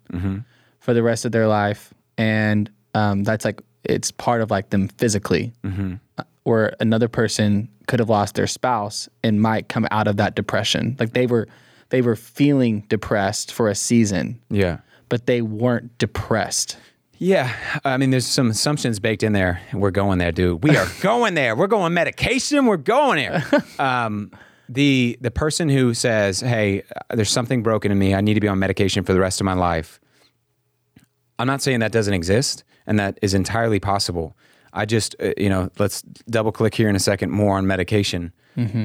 for 0.80 0.94
the 0.94 1.02
rest 1.02 1.24
of 1.24 1.32
their 1.32 1.46
life, 1.46 1.92
and 2.18 2.70
um, 2.94 3.24
that's 3.24 3.44
like 3.44 3.60
it's 3.84 4.10
part 4.10 4.40
of 4.40 4.50
like 4.50 4.70
them 4.70 4.88
physically. 4.88 5.52
Uh, 5.64 6.24
Or 6.44 6.72
another 6.80 7.06
person 7.08 7.68
could 7.86 8.00
have 8.00 8.08
lost 8.08 8.34
their 8.34 8.46
spouse 8.46 9.08
and 9.22 9.40
might 9.40 9.68
come 9.68 9.86
out 9.90 10.08
of 10.08 10.16
that 10.16 10.34
depression. 10.34 10.96
Like 10.98 11.12
they 11.12 11.26
were 11.26 11.46
they 11.90 12.00
were 12.02 12.16
feeling 12.16 12.84
depressed 12.88 13.52
for 13.52 13.68
a 13.68 13.74
season, 13.74 14.40
Yeah. 14.48 14.78
but 15.08 15.26
they 15.26 15.42
weren't 15.42 15.98
depressed. 15.98 16.76
Yeah, 17.22 17.54
I 17.84 17.98
mean, 17.98 18.08
there's 18.08 18.26
some 18.26 18.48
assumptions 18.48 18.98
baked 18.98 19.22
in 19.22 19.34
there. 19.34 19.60
We're 19.74 19.90
going 19.90 20.18
there, 20.18 20.32
dude. 20.32 20.64
We 20.64 20.74
are 20.78 20.86
going 21.02 21.34
there. 21.34 21.54
We're 21.54 21.66
going 21.66 21.92
medication. 21.92 22.64
We're 22.64 22.78
going 22.78 23.18
there. 23.18 23.44
Um, 23.78 24.30
the 24.68 25.18
the 25.20 25.30
person 25.30 25.68
who 25.68 25.94
says, 25.94 26.40
"Hey, 26.40 26.82
there's 27.10 27.30
something 27.30 27.62
broken 27.62 27.90
in 27.90 27.98
me. 27.98 28.14
I 28.14 28.20
need 28.20 28.34
to 28.34 28.40
be 28.40 28.48
on 28.48 28.58
medication 28.58 29.04
for 29.04 29.12
the 29.12 29.20
rest 29.20 29.40
of 29.40 29.44
my 29.44 29.52
life." 29.52 30.00
I'm 31.38 31.46
not 31.46 31.60
saying 31.60 31.80
that 31.80 31.92
doesn't 31.92 32.14
exist, 32.14 32.62
and 32.86 32.98
that 32.98 33.18
is 33.20 33.34
entirely 33.34 33.80
possible. 33.80 34.36
I 34.72 34.84
just, 34.84 35.16
uh, 35.20 35.32
you 35.36 35.48
know, 35.48 35.70
let's 35.78 36.02
double 36.02 36.52
click 36.52 36.74
here 36.74 36.88
in 36.88 36.94
a 36.94 37.00
second 37.00 37.30
more 37.30 37.56
on 37.58 37.66
medication. 37.66 38.32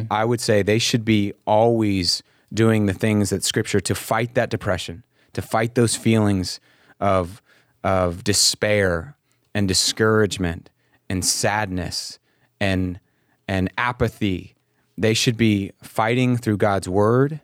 I 0.09 0.23
would 0.23 0.39
say 0.39 0.61
they 0.61 0.79
should 0.79 1.03
be 1.03 1.33
always 1.45 2.23
doing 2.53 2.85
the 2.85 2.93
things 2.93 3.29
that 3.29 3.43
Scripture 3.43 3.81
to 3.81 3.93
fight 3.93 4.33
that 4.35 4.49
depression, 4.49 5.03
to 5.33 5.41
fight 5.41 5.75
those 5.75 5.95
feelings 5.97 6.59
of 7.01 7.41
of 7.85 8.23
despair 8.23 9.15
and 9.53 9.67
discouragement 9.67 10.71
and 11.07 11.23
sadness 11.23 12.19
and 12.59 12.99
and 13.47 13.71
apathy. 13.77 14.55
They 14.97 15.13
should 15.13 15.37
be 15.37 15.71
fighting 15.83 16.35
through 16.35 16.57
God's 16.57 16.89
word, 16.89 17.41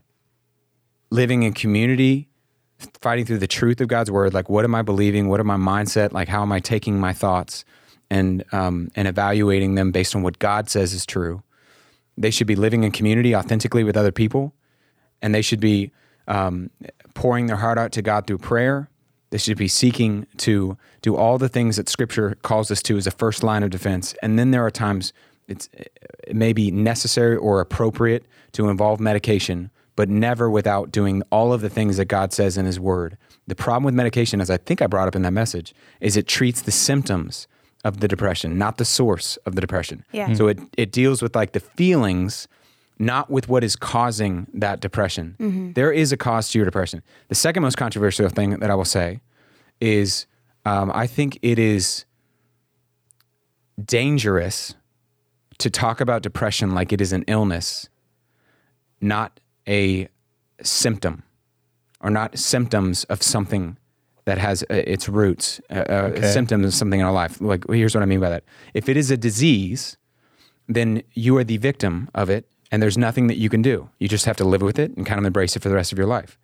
living 1.12 1.44
in 1.44 1.54
community, 1.54 2.28
fighting 3.02 3.26
through 3.26 3.38
the 3.38 3.48
truth 3.48 3.80
of 3.82 3.88
God's 3.88 4.10
word. 4.10 4.34
Like, 4.34 4.50
what 4.50 4.66
am 4.66 4.74
I 4.74 4.82
believing? 4.82 5.30
What 5.30 5.40
are 5.40 5.44
my 5.44 5.58
mindset? 5.58 6.12
Like, 6.12 6.28
how 6.28 6.42
am 6.42 6.52
I 6.52 6.60
taking 6.60 7.00
my 7.00 7.14
thoughts 7.14 7.64
and 8.10 8.44
um, 8.52 8.90
and 8.96 9.08
evaluating 9.08 9.76
them 9.76 9.92
based 9.92 10.16
on 10.16 10.24
what 10.24 10.40
God 10.40 10.70
says 10.72 10.94
is 10.94 11.06
true? 11.06 11.44
They 12.18 12.32
should 12.32 12.48
be 12.48 12.56
living 12.56 12.84
in 12.84 12.92
community 12.92 13.36
authentically 13.36 13.84
with 13.84 13.96
other 13.96 14.12
people, 14.12 14.56
and 15.22 15.36
they 15.36 15.44
should 15.44 15.60
be 15.60 15.92
um, 16.28 16.72
pouring 17.14 17.46
their 17.46 17.58
heart 17.58 17.78
out 17.78 17.92
to 17.92 18.02
God 18.02 18.26
through 18.26 18.40
prayer. 18.40 18.90
They 19.32 19.38
should 19.38 19.58
be 19.58 19.68
seeking 19.68 20.28
to 20.38 20.78
do 21.02 21.16
all 21.16 21.38
the 21.38 21.50
things 21.50 21.78
that 21.78 21.90
Scripture 21.90 22.38
calls 22.44 22.70
us 22.70 22.82
to 22.84 22.98
as 22.98 23.08
a 23.08 23.12
first 23.12 23.44
line 23.44 23.64
of 23.64 23.70
defense. 23.70 24.14
And 24.22 24.38
then 24.38 24.52
there 24.52 24.66
are 24.66 24.72
times 24.72 25.14
it's 25.48 25.70
it 25.74 26.36
may 26.36 26.54
be 26.54 26.72
necessary 26.72 27.36
or 27.36 27.60
appropriate 27.60 28.26
to 28.54 28.70
involve 28.70 29.00
medication, 29.00 29.72
but 29.96 30.10
never 30.10 30.50
without 30.50 30.92
doing 30.92 31.24
all 31.32 31.52
of 31.52 31.62
the 31.62 31.70
things 31.70 31.98
that 31.98 32.06
God 32.06 32.32
says 32.32 32.58
in 32.58 32.66
His 32.66 32.80
Word. 32.80 33.18
The 33.48 33.56
problem 33.56 33.84
with 33.84 33.94
medication, 33.94 34.40
as 34.40 34.50
I 34.50 34.58
think 34.58 34.82
I 34.82 34.88
brought 34.88 35.08
up 35.08 35.16
in 35.16 35.24
that 35.24 35.34
message, 35.34 35.74
is 36.00 36.16
it 36.16 36.28
treats 36.28 36.62
the 36.62 36.72
symptoms 36.72 37.48
of 37.84 38.00
the 38.00 38.08
depression, 38.08 38.58
not 38.58 38.78
the 38.78 38.86
source 38.86 39.38
of 39.46 39.56
the 39.56 39.62
depression. 39.62 40.06
Yeah. 40.12 40.34
So 40.34 40.48
it, 40.48 40.60
it 40.78 40.92
deals 40.92 41.22
with 41.22 41.36
like 41.36 41.54
the 41.54 41.60
feelings, 41.60 42.48
not 43.02 43.32
with 43.32 43.50
what 43.50 43.64
is 43.64 43.76
causing 43.76 44.46
that 44.54 44.80
depression. 44.80 45.36
There 45.74 45.92
is 45.92 46.12
a 46.12 46.18
cause 46.18 46.52
to 46.52 46.60
your 46.60 46.66
depression. 46.66 47.02
The 47.30 47.36
second 47.36 47.64
most 47.64 47.76
controversial 47.76 48.30
thing 48.30 48.60
that 48.60 48.70
I 48.70 48.76
will 48.76 48.86
say 48.86 49.22
is 49.82 50.28
um, 50.66 50.92
I 50.94 51.08
think 51.08 51.40
it 51.42 51.58
is 51.58 52.06
dangerous 53.84 54.76
to 55.58 55.70
talk 55.72 56.00
about 56.00 56.22
depression 56.22 56.76
like 56.76 56.94
it 56.94 57.02
is 57.02 57.12
an 57.12 57.24
illness, 57.28 57.90
not 59.02 59.40
a 59.68 60.08
symptom 60.62 61.24
or 62.02 62.12
not 62.12 62.38
symptoms 62.38 63.04
of 63.06 63.24
something 63.24 63.78
that 64.26 64.38
has 64.38 64.64
uh, 64.70 64.76
its 64.76 65.10
roots, 65.10 65.60
uh, 65.72 65.74
uh, 65.74 66.32
symptoms 66.32 66.66
of 66.66 66.74
something 66.76 67.00
in 67.00 67.06
our 67.06 67.12
life. 67.12 67.42
Like, 67.42 67.64
here's 67.68 67.96
what 67.96 68.04
I 68.04 68.06
mean 68.06 68.20
by 68.20 68.30
that. 68.30 68.44
If 68.76 68.90
it 68.90 68.96
is 68.98 69.10
a 69.10 69.18
disease, 69.18 69.98
then 70.68 71.02
you 71.14 71.36
are 71.38 71.44
the 71.44 71.58
victim 71.58 72.10
of 72.14 72.30
it, 72.30 72.46
and 72.72 72.82
there's 72.82 72.98
nothing 72.98 73.28
that 73.28 73.38
you 73.38 73.50
can 73.50 73.62
do. 73.62 73.90
You 74.00 74.08
just 74.08 74.26
have 74.26 74.38
to 74.38 74.46
live 74.46 74.62
with 74.62 74.80
it 74.80 74.96
and 74.96 75.06
kind 75.06 75.20
of 75.20 75.26
embrace 75.26 75.56
it 75.56 75.62
for 75.62 75.70
the 75.70 75.76
rest 75.76 75.92
of 75.92 75.98
your 75.98 76.08
life. 76.08 76.40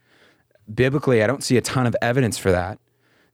Biblically, 0.74 1.24
I 1.24 1.28
don't 1.28 1.44
see 1.44 1.58
a 1.58 1.62
ton 1.62 1.88
of 1.88 1.96
evidence 2.02 2.38
for 2.38 2.52
that. 2.52 2.80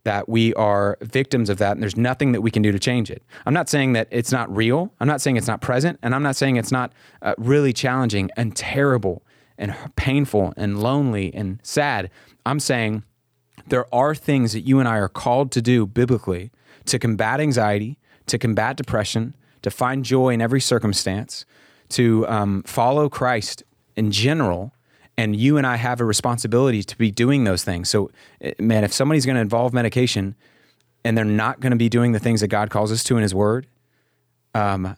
that 0.03 0.27
we 0.27 0.53
are 0.55 0.97
victims 1.01 1.49
of 1.49 1.57
that 1.59 1.71
and 1.71 1.81
there's 1.81 1.95
nothing 1.95 2.33
that 2.33 2.41
we 2.41 2.51
can 2.51 2.61
do 2.61 2.71
to 2.71 2.79
change 2.79 3.09
it. 3.09 3.23
I'm 3.45 3.53
not 3.53 3.69
saying 3.69 3.93
that 3.93 4.07
it's 4.11 4.31
not 4.31 4.53
real. 4.53 4.91
I'm 4.99 5.07
not 5.07 5.21
saying 5.21 5.37
it's 5.37 5.47
not 5.47 5.61
present. 5.61 5.97
And 6.03 6.13
I'm 6.13 6.23
not 6.23 6.35
saying 6.35 6.57
it's 6.57 6.71
not 6.71 6.91
uh, 7.21 7.35
really 7.37 7.71
challenging 7.73 8.29
and 8.35 8.55
terrible 8.55 9.23
and 9.57 9.73
painful 9.95 10.53
and 10.57 10.81
lonely 10.81 11.33
and 11.33 11.59
sad. 11.63 12.09
I'm 12.45 12.59
saying 12.59 13.03
there 13.67 13.85
are 13.95 14.13
things 14.13 14.51
that 14.53 14.61
you 14.61 14.79
and 14.79 14.89
I 14.89 14.97
are 14.97 15.07
called 15.07 15.51
to 15.53 15.61
do 15.61 15.85
biblically 15.85 16.51
to 16.85 16.99
combat 16.99 17.39
anxiety, 17.39 17.97
to 18.25 18.37
combat 18.37 18.75
depression, 18.75 19.35
to 19.61 19.71
find 19.71 20.03
joy 20.03 20.33
in 20.33 20.41
every 20.41 20.59
circumstance, 20.59 21.45
to 21.89 22.27
um, 22.27 22.63
follow 22.63 23.09
Christ 23.09 23.63
in 23.95 24.11
general. 24.11 24.73
And 25.15 25.35
you 25.35 25.57
and 25.57 25.67
I 25.67 25.75
have 25.75 26.01
a 26.01 26.05
responsibility 26.05 26.81
to 26.83 26.97
be 26.97 27.11
doing 27.11 27.43
those 27.43 27.63
things. 27.63 27.89
So, 27.89 28.09
eh, 28.41 28.53
man, 28.59 28.83
if 28.83 28.91
somebody's 28.91 29.25
going 29.25 29.35
to 29.35 29.41
involve 29.41 29.73
medication 29.73 30.35
and 31.05 31.17
they're 31.17 31.25
not 31.25 31.59
going 31.59 31.71
to 31.71 31.77
be 31.77 31.89
doing 31.89 32.13
the 32.13 32.19
things 32.19 32.41
that 32.41 32.47
God 32.47 32.69
calls 32.71 32.91
us 32.91 33.03
to 33.05 33.17
in 33.17 33.21
His 33.21 33.35
Word, 33.35 33.67
um, 34.55 34.95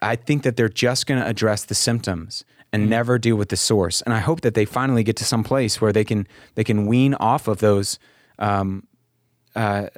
I 0.00 0.16
think 0.16 0.42
that 0.42 0.56
they're 0.56 0.68
just 0.68 1.06
going 1.06 1.20
to 1.20 1.26
address 1.26 1.64
the 1.64 1.74
symptoms 1.74 2.44
and 2.72 2.88
never 2.88 3.18
deal 3.18 3.36
with 3.36 3.50
the 3.50 3.56
source. 3.56 4.00
And 4.02 4.14
I 4.14 4.18
hope 4.18 4.40
that 4.40 4.54
they 4.54 4.64
finally 4.64 5.04
get 5.04 5.16
to 5.16 5.24
some 5.24 5.44
place 5.44 5.80
where 5.80 5.92
they 5.92 6.04
can 6.04 6.26
they 6.54 6.64
can 6.64 6.86
wean 6.86 7.14
off 7.14 7.46
of 7.46 7.58
those 7.58 7.98
um, 8.38 8.86
uh, 9.54 9.88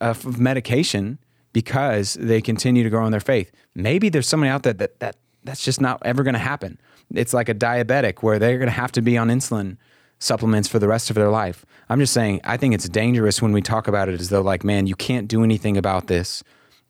of 0.00 0.38
medication 0.38 1.18
because 1.52 2.14
they 2.14 2.40
continue 2.40 2.82
to 2.82 2.90
grow 2.90 3.04
in 3.04 3.12
their 3.12 3.20
faith. 3.20 3.52
Maybe 3.74 4.08
there's 4.08 4.26
somebody 4.26 4.50
out 4.50 4.62
there 4.62 4.72
that, 4.72 4.98
that 5.00 5.16
that's 5.44 5.64
just 5.64 5.80
not 5.80 6.00
ever 6.04 6.22
going 6.22 6.34
to 6.34 6.40
happen. 6.40 6.78
It's 7.14 7.34
like 7.34 7.48
a 7.48 7.54
diabetic 7.54 8.22
where 8.22 8.38
they're 8.38 8.58
going 8.58 8.68
to 8.68 8.72
have 8.74 8.92
to 8.92 9.02
be 9.02 9.18
on 9.18 9.28
insulin 9.28 9.76
supplements 10.18 10.68
for 10.68 10.78
the 10.78 10.88
rest 10.88 11.10
of 11.10 11.16
their 11.16 11.28
life. 11.28 11.66
I'm 11.88 11.98
just 11.98 12.12
saying, 12.12 12.40
I 12.44 12.56
think 12.56 12.74
it's 12.74 12.88
dangerous 12.88 13.42
when 13.42 13.52
we 13.52 13.60
talk 13.60 13.88
about 13.88 14.08
it 14.08 14.20
as 14.20 14.28
though, 14.28 14.40
like, 14.40 14.64
man, 14.64 14.86
you 14.86 14.94
can't 14.94 15.28
do 15.28 15.42
anything 15.42 15.76
about 15.76 16.06
this. 16.06 16.42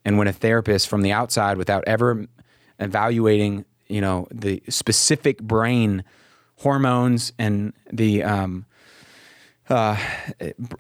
And 0.05 0.19
when 0.19 0.29
a 0.29 0.33
therapist 0.33 0.89
from 0.89 1.03
the 1.03 1.13
outside, 1.13 1.57
without 1.57 1.85
ever 1.87 2.27
evaluating, 2.79 3.65
you 3.89 4.01
know, 4.01 4.27
the 4.31 4.63
specific 4.69 5.43
brain 5.43 6.05
hormones 6.57 7.33
and 7.39 7.73
the 7.91 8.23
um, 8.23 8.67
uh, 9.69 9.97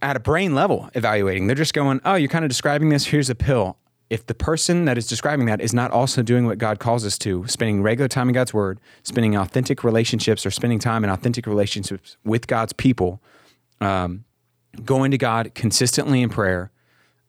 at 0.00 0.16
a 0.16 0.20
brain 0.20 0.54
level 0.54 0.90
evaluating. 0.94 1.46
They're 1.46 1.56
just 1.56 1.74
going, 1.74 2.00
oh, 2.04 2.14
you're 2.14 2.28
kind 2.28 2.44
of 2.44 2.48
describing 2.48 2.90
this. 2.90 3.06
Here's 3.06 3.30
a 3.30 3.34
pill. 3.34 3.76
If 4.12 4.26
the 4.26 4.34
person 4.34 4.84
that 4.84 4.98
is 4.98 5.06
describing 5.06 5.46
that 5.46 5.60
is 5.60 5.72
not 5.72 5.90
also 5.90 6.22
doing 6.22 6.46
what 6.46 6.58
God 6.58 6.78
calls 6.78 7.06
us 7.06 7.16
to, 7.18 7.46
spending 7.46 7.82
regular 7.82 8.08
time 8.08 8.28
in 8.28 8.34
God's 8.34 8.52
Word, 8.52 8.78
spending 9.02 9.36
authentic 9.36 9.82
relationships 9.82 10.44
or 10.44 10.50
spending 10.50 10.78
time 10.78 11.04
in 11.04 11.10
authentic 11.10 11.46
relationships 11.46 12.16
with 12.24 12.46
God's 12.46 12.72
people, 12.72 13.22
um, 13.80 14.24
going 14.84 15.10
to 15.10 15.18
God 15.18 15.54
consistently 15.54 16.20
in 16.22 16.28
prayer, 16.28 16.70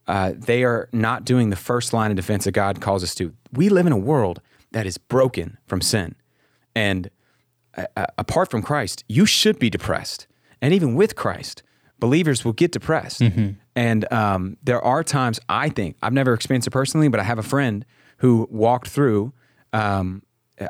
uh, 0.08 0.34
they 0.36 0.64
are 0.64 0.90
not 0.92 1.24
doing 1.24 1.50
the 1.50 1.56
first 1.56 1.94
line 1.94 2.12
of 2.12 2.18
defense 2.18 2.44
that 2.44 2.52
God 2.52 2.82
calls 2.82 3.04
us 3.04 3.16
to. 3.16 3.34
We 3.54 3.70
live 3.70 3.86
in 3.86 3.94
a 3.94 3.98
world 3.98 4.42
that 4.72 4.86
is 4.86 4.98
broken 4.98 5.58
from 5.66 5.82
sin. 5.82 6.16
And 6.76 7.10
uh, 7.78 7.86
uh 7.96 8.08
apart 8.18 8.52
from 8.52 8.62
Christ, 8.62 9.06
you 9.08 9.26
should 9.26 9.58
be 9.58 9.70
depressed 9.70 10.28
and 10.64 10.74
even 10.74 10.96
with 10.96 11.18
Christ, 11.18 11.62
believers 12.00 12.46
will 12.46 12.54
get 12.54 12.72
depressed. 12.72 13.20
Mm-hmm. 13.20 13.60
And 13.76 14.12
um, 14.12 14.58
there 14.64 14.82
are 14.82 15.04
times 15.04 15.40
I 15.50 15.70
think 15.70 15.98
I've 16.02 16.14
never 16.14 16.34
experienced 16.34 16.68
it 16.68 16.72
personally, 16.72 17.08
but 17.08 17.20
I 17.20 17.24
have 17.24 17.40
a 17.40 17.44
friend 17.44 17.86
who 18.18 18.48
walked 18.52 18.88
through. 18.88 19.34
Um, 19.72 20.22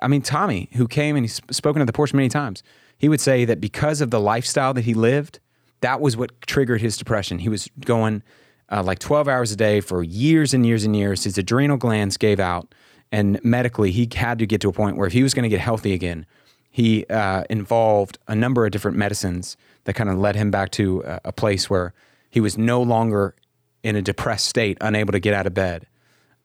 I 0.01 0.07
mean, 0.07 0.22
Tommy, 0.22 0.69
who 0.74 0.88
came 0.88 1.15
and 1.15 1.25
he's 1.25 1.41
spoken 1.51 1.81
at 1.81 1.86
the 1.86 1.93
porch 1.93 2.13
many 2.13 2.29
times. 2.29 2.63
He 2.98 3.10
would 3.10 3.19
say 3.19 3.43
that 3.45 3.60
because 3.60 4.00
of 4.00 4.12
the 4.12 4.19
lifestyle 4.19 4.74
that 4.74 4.86
he 4.86 4.93
lived, 4.93 5.39
that 5.81 6.00
was 6.00 6.15
what 6.15 6.39
triggered 6.41 6.79
his 6.79 6.95
depression. 6.95 7.39
He 7.39 7.50
was 7.50 7.69
going 7.81 8.24
uh, 8.72 8.81
like 8.81 9.00
12 9.00 9.27
hours 9.27 9.51
a 9.51 9.57
day 9.57 9.81
for 9.81 10.01
years 10.01 10.53
and 10.53 10.65
years 10.65 10.86
and 10.86 10.95
years. 10.95 11.25
His 11.25 11.38
adrenal 11.38 11.75
glands 11.75 12.15
gave 12.15 12.39
out, 12.39 12.74
and 13.12 13.43
medically, 13.43 13.91
he 13.91 14.10
had 14.15 14.39
to 14.39 14.45
get 14.45 14.62
to 14.62 14.69
a 14.69 14.74
point 14.74 14.95
where 14.95 15.05
if 15.05 15.13
he 15.13 15.22
was 15.22 15.33
going 15.33 15.43
to 15.43 15.50
get 15.50 15.60
healthy 15.60 15.93
again, 15.93 16.25
he 16.72 17.05
uh, 17.07 17.43
involved 17.50 18.17
a 18.27 18.36
number 18.36 18.65
of 18.65 18.72
different 18.72 18.98
medicines 18.98 19.57
that 19.83 19.93
kind 19.93 20.10
of 20.10 20.17
led 20.17 20.36
him 20.36 20.50
back 20.50 20.72
to 20.72 21.03
a, 21.05 21.19
a 21.25 21.31
place 21.31 21.69
where 21.69 21.93
he 22.34 22.42
was 22.42 22.58
no 22.58 22.82
longer 22.82 23.36
in 23.84 23.96
a 23.96 24.02
depressed 24.02 24.48
state, 24.48 24.75
unable 24.82 25.12
to 25.12 25.20
get 25.20 25.36
out 25.36 25.46
of 25.46 25.54
bed. 25.54 25.86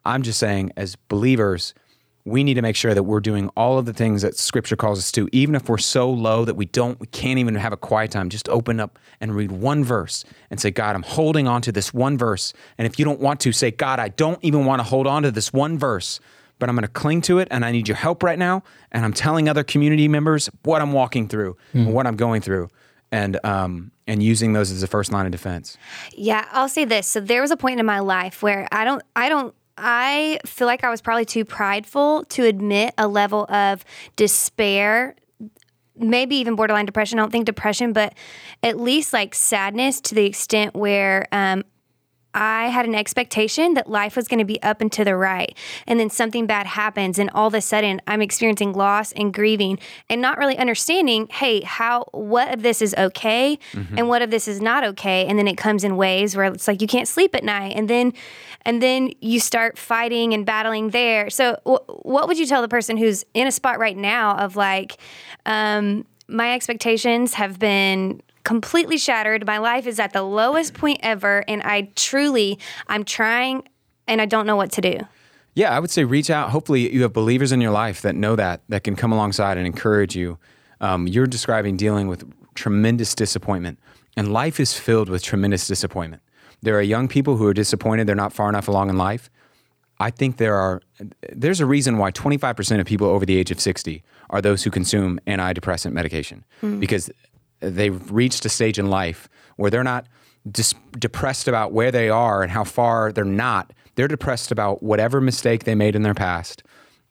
I'm 0.05 0.23
just 0.23 0.39
saying, 0.39 0.73
as 0.77 0.97
believers, 0.97 1.73
we 2.27 2.45
need 2.45 2.55
to 2.55 2.63
make 2.63 2.77
sure 2.77 2.93
that 2.93 3.05
we're 3.05 3.21
doing 3.21 3.49
all 3.57 3.79
of 3.79 3.87
the 3.87 3.95
things 3.95 4.21
that 4.21 4.37
Scripture 4.37 4.77
calls 4.77 4.99
us 4.99 5.11
to, 5.13 5.31
even 5.33 5.55
if 5.55 5.67
we're 5.67 5.79
so 5.79 6.11
low 6.11 6.45
that 6.45 6.57
we 6.57 6.67
don't, 6.67 7.01
we 7.01 7.07
can't 7.07 7.39
even 7.39 7.55
have 7.55 7.73
a 7.73 7.77
quiet 7.79 8.11
time. 8.11 8.29
Just 8.29 8.51
open 8.51 8.81
up 8.81 8.99
and 9.19 9.35
read 9.35 9.51
one 9.51 9.83
verse 9.83 10.27
and 10.51 10.61
say, 10.61 10.71
God, 10.71 10.95
I'm 10.95 11.05
holding 11.05 11.49
on 11.49 11.63
to 11.63 11.73
this 11.73 11.95
one 11.95 12.19
verse. 12.19 12.53
And 12.77 12.87
if 12.87 12.99
you 12.99 13.07
don't 13.07 13.21
want 13.21 13.41
to, 13.41 13.53
say, 13.53 13.71
God, 13.71 13.99
I 13.99 14.09
don't 14.09 14.39
even 14.43 14.67
want 14.67 14.81
to 14.81 14.85
hold 14.85 15.07
on 15.07 15.23
to 15.23 15.31
this 15.31 15.55
one 15.55 15.79
verse, 15.79 16.21
but 16.59 16.69
I'm 16.69 16.75
going 16.75 16.83
to 16.83 16.89
cling 16.89 17.23
to 17.23 17.39
it, 17.39 17.49
and 17.51 17.65
I 17.65 17.73
need 17.73 17.89
your 17.89 17.97
help 17.97 18.23
right 18.23 18.39
now. 18.39 18.63
And 18.93 19.07
I'm 19.07 19.15
telling 19.15 19.49
other 19.49 19.65
community 19.65 20.07
members 20.07 20.51
what 20.65 20.83
I'm 20.83 20.93
walking 20.93 21.29
through 21.29 21.57
mm. 21.73 21.87
and 21.87 21.95
what 21.95 22.07
I'm 22.07 22.17
going 22.17 22.43
through 22.43 22.69
and 23.11 23.39
um, 23.45 23.93
and 24.07 24.23
using 24.23 24.53
those 24.53 24.71
as 24.71 24.83
a 24.83 24.87
first 24.87 25.13
line 25.13 25.27
of 25.27 25.33
defense. 25.33 25.77
Yeah, 26.13 26.47
I'll 26.53 26.69
say 26.69 26.85
this. 26.85 27.07
So 27.07 27.21
there 27.21 27.43
was 27.43 27.51
a 27.51 27.57
point 27.57 27.81
in 27.81 27.87
my 27.87 28.01
life 28.01 28.43
where 28.43 28.69
I 28.73 28.85
don't 28.85 29.03
I 29.17 29.29
don't 29.29 29.55
I 29.77 30.39
feel 30.45 30.67
like 30.67 30.85
I 30.85 30.91
was 30.91 31.01
probably 31.01 31.25
too 31.25 31.45
prideful 31.45 32.25
to 32.31 32.45
admit 32.45 32.95
a 32.99 33.09
level 33.09 33.47
of 33.51 33.85
despair 34.17 35.15
maybe 36.01 36.37
even 36.37 36.55
borderline 36.55 36.87
depression. 36.87 37.19
I 37.19 37.23
don't 37.23 37.31
think 37.31 37.47
depression, 37.47 37.93
but 37.93 38.15
at 38.63 38.79
least 38.79 39.13
like 39.13 39.35
sadness 39.35 40.01
to 40.03 40.15
the 40.15 40.27
extent 40.27 40.75
where 40.75 41.27
um, 41.33 41.65
I 42.39 42.69
had 42.69 42.87
an 42.87 42.95
expectation 42.95 43.75
that 43.75 43.91
life 43.91 44.15
was 44.15 44.29
going 44.29 44.39
to 44.39 44.45
be 44.45 44.63
up 44.63 44.81
and 44.81 44.93
to 44.93 45.05
the 45.05 45.17
right. 45.17 45.57
And 45.89 45.99
then 45.99 46.09
something 46.09 46.47
bad 46.47 46.69
happens, 46.69 47.19
and 47.19 47.29
all 47.31 47.49
of 47.49 47.55
a 47.55 47.61
sudden 47.61 48.01
I'm 48.07 48.23
experiencing 48.23 48.73
loss 48.73 49.11
and 49.13 49.35
grieving 49.35 49.81
and 50.09 50.23
not 50.23 50.39
really 50.39 50.57
understanding, 50.57 51.27
hey, 51.33 51.63
how, 51.63 52.05
what 52.13 52.55
of 52.55 52.63
this 52.63 52.81
is 52.81 52.95
okay 52.97 53.59
mm-hmm. 53.73 53.99
and 53.99 54.09
what 54.09 54.23
of 54.23 54.31
this 54.31 54.47
is 54.47 54.61
not 54.61 54.85
okay. 54.85 55.27
And 55.27 55.37
then 55.37 55.49
it 55.49 55.57
comes 55.57 55.83
in 55.83 55.97
waves 55.97 56.37
where 56.37 56.45
it's 56.53 56.69
like 56.69 56.81
you 56.81 56.87
can't 56.87 57.09
sleep 57.09 57.35
at 57.35 57.43
night. 57.43 57.73
And 57.75 57.91
then, 57.91 58.13
and 58.63 58.81
then 58.81 59.11
you 59.21 59.41
start 59.41 59.77
fighting 59.77 60.33
and 60.33 60.47
battling 60.47 60.91
there. 60.91 61.31
So, 61.31 61.59
w- 61.65 61.85
what 62.03 62.29
would 62.29 62.39
you 62.39 62.47
tell 62.47 62.63
the 62.63 62.69
person 62.69 62.97
who's 62.97 63.25
in 63.35 63.49
a 63.49 63.53
spot 63.53 63.81
right 63.81 63.97
now 63.97 64.37
of 64.37 64.55
like, 64.55 64.99
um, 65.45 66.07
my 66.29 66.55
expectations 66.55 67.35
have 67.35 67.59
been 67.59 68.23
completely 68.49 68.97
shattered. 68.97 69.47
My 69.47 69.59
life 69.59 69.87
is 69.87 70.01
at 70.01 70.15
the 70.15 70.23
lowest 70.23 70.73
point 70.73 71.01
ever, 71.03 71.45
and 71.47 71.63
I 71.65 71.91
truly, 71.97 72.59
I'm 72.87 73.05
trying, 73.05 73.69
and 74.07 74.23
I 74.23 74.25
don't 74.25 74.47
know 74.47 74.57
what 74.57 74.73
to 74.73 74.81
do. 74.81 75.01
Yeah, 75.55 75.77
I 75.77 75.79
would 75.79 75.91
say 75.91 76.05
reach 76.05 76.31
out. 76.31 76.49
Hopefully, 76.49 76.91
you 76.91 77.03
have 77.03 77.13
believers 77.13 77.53
in 77.53 77.61
your 77.61 77.73
life 77.73 78.01
that 78.01 78.15
know 78.15 78.37
that, 78.37 78.63
that 78.71 78.85
can 78.85 78.97
come 78.97 79.13
alongside 79.13 79.59
and 79.59 79.67
encourage 79.67 80.17
you. 80.17 80.39
Um, 80.81 81.07
you're 81.07 81.27
describing 81.27 81.77
dealing 81.77 82.09
with 82.09 82.25
tremendous 82.55 83.15
disappointment, 83.15 83.79
and 84.17 84.33
life 84.33 84.59
is 84.59 84.73
filled 84.73 85.11
with 85.11 85.23
tremendous 85.23 85.67
disappointment. 85.67 86.23
There 86.63 86.79
are 86.79 86.83
young 86.83 87.07
people 87.07 87.37
who 87.37 87.47
are 87.47 87.53
disappointed 87.53 88.07
they're 88.07 88.17
not 88.17 88.33
far 88.33 88.49
enough 88.49 88.67
along 88.67 88.89
in 88.89 88.97
life. 88.97 89.29
I 90.01 90.11
think 90.11 90.37
there 90.39 90.55
are 90.55 90.81
there's 91.33 91.61
a 91.61 91.67
reason 91.67 91.99
why 91.99 92.13
25% 92.13 92.81
of 92.81 92.87
people 92.87 93.09
over 93.09 93.27
the 93.27 93.37
age 93.37 93.51
of 93.51 93.61
60 93.61 94.03
are 94.31 94.41
those 94.41 94.63
who 94.63 94.71
consume 94.71 95.19
antidepressant 95.27 95.93
medication 95.93 96.45
mm. 96.63 96.79
because 96.79 97.11
they've 97.61 98.11
reached 98.11 98.45
a 98.45 98.49
stage 98.49 98.79
in 98.79 98.89
life 98.89 99.29
where 99.57 99.71
they're 99.71 99.85
not 99.85 100.07
dis- 100.51 100.75
depressed 100.99 101.49
about 101.49 101.73
where 101.73 101.91
they 101.91 102.09
are 102.09 102.43
and 102.43 102.53
how 102.53 102.65
far 102.65 103.13
they're 103.13 103.25
not. 103.25 103.73
They're 103.95 104.09
depressed 104.09 104.53
about 104.53 104.83
whatever 104.83 105.21
mistake 105.21 105.65
they 105.65 105.75
made 105.75 105.97
in 105.97 106.03
their 106.03 106.15
past. 106.15 106.63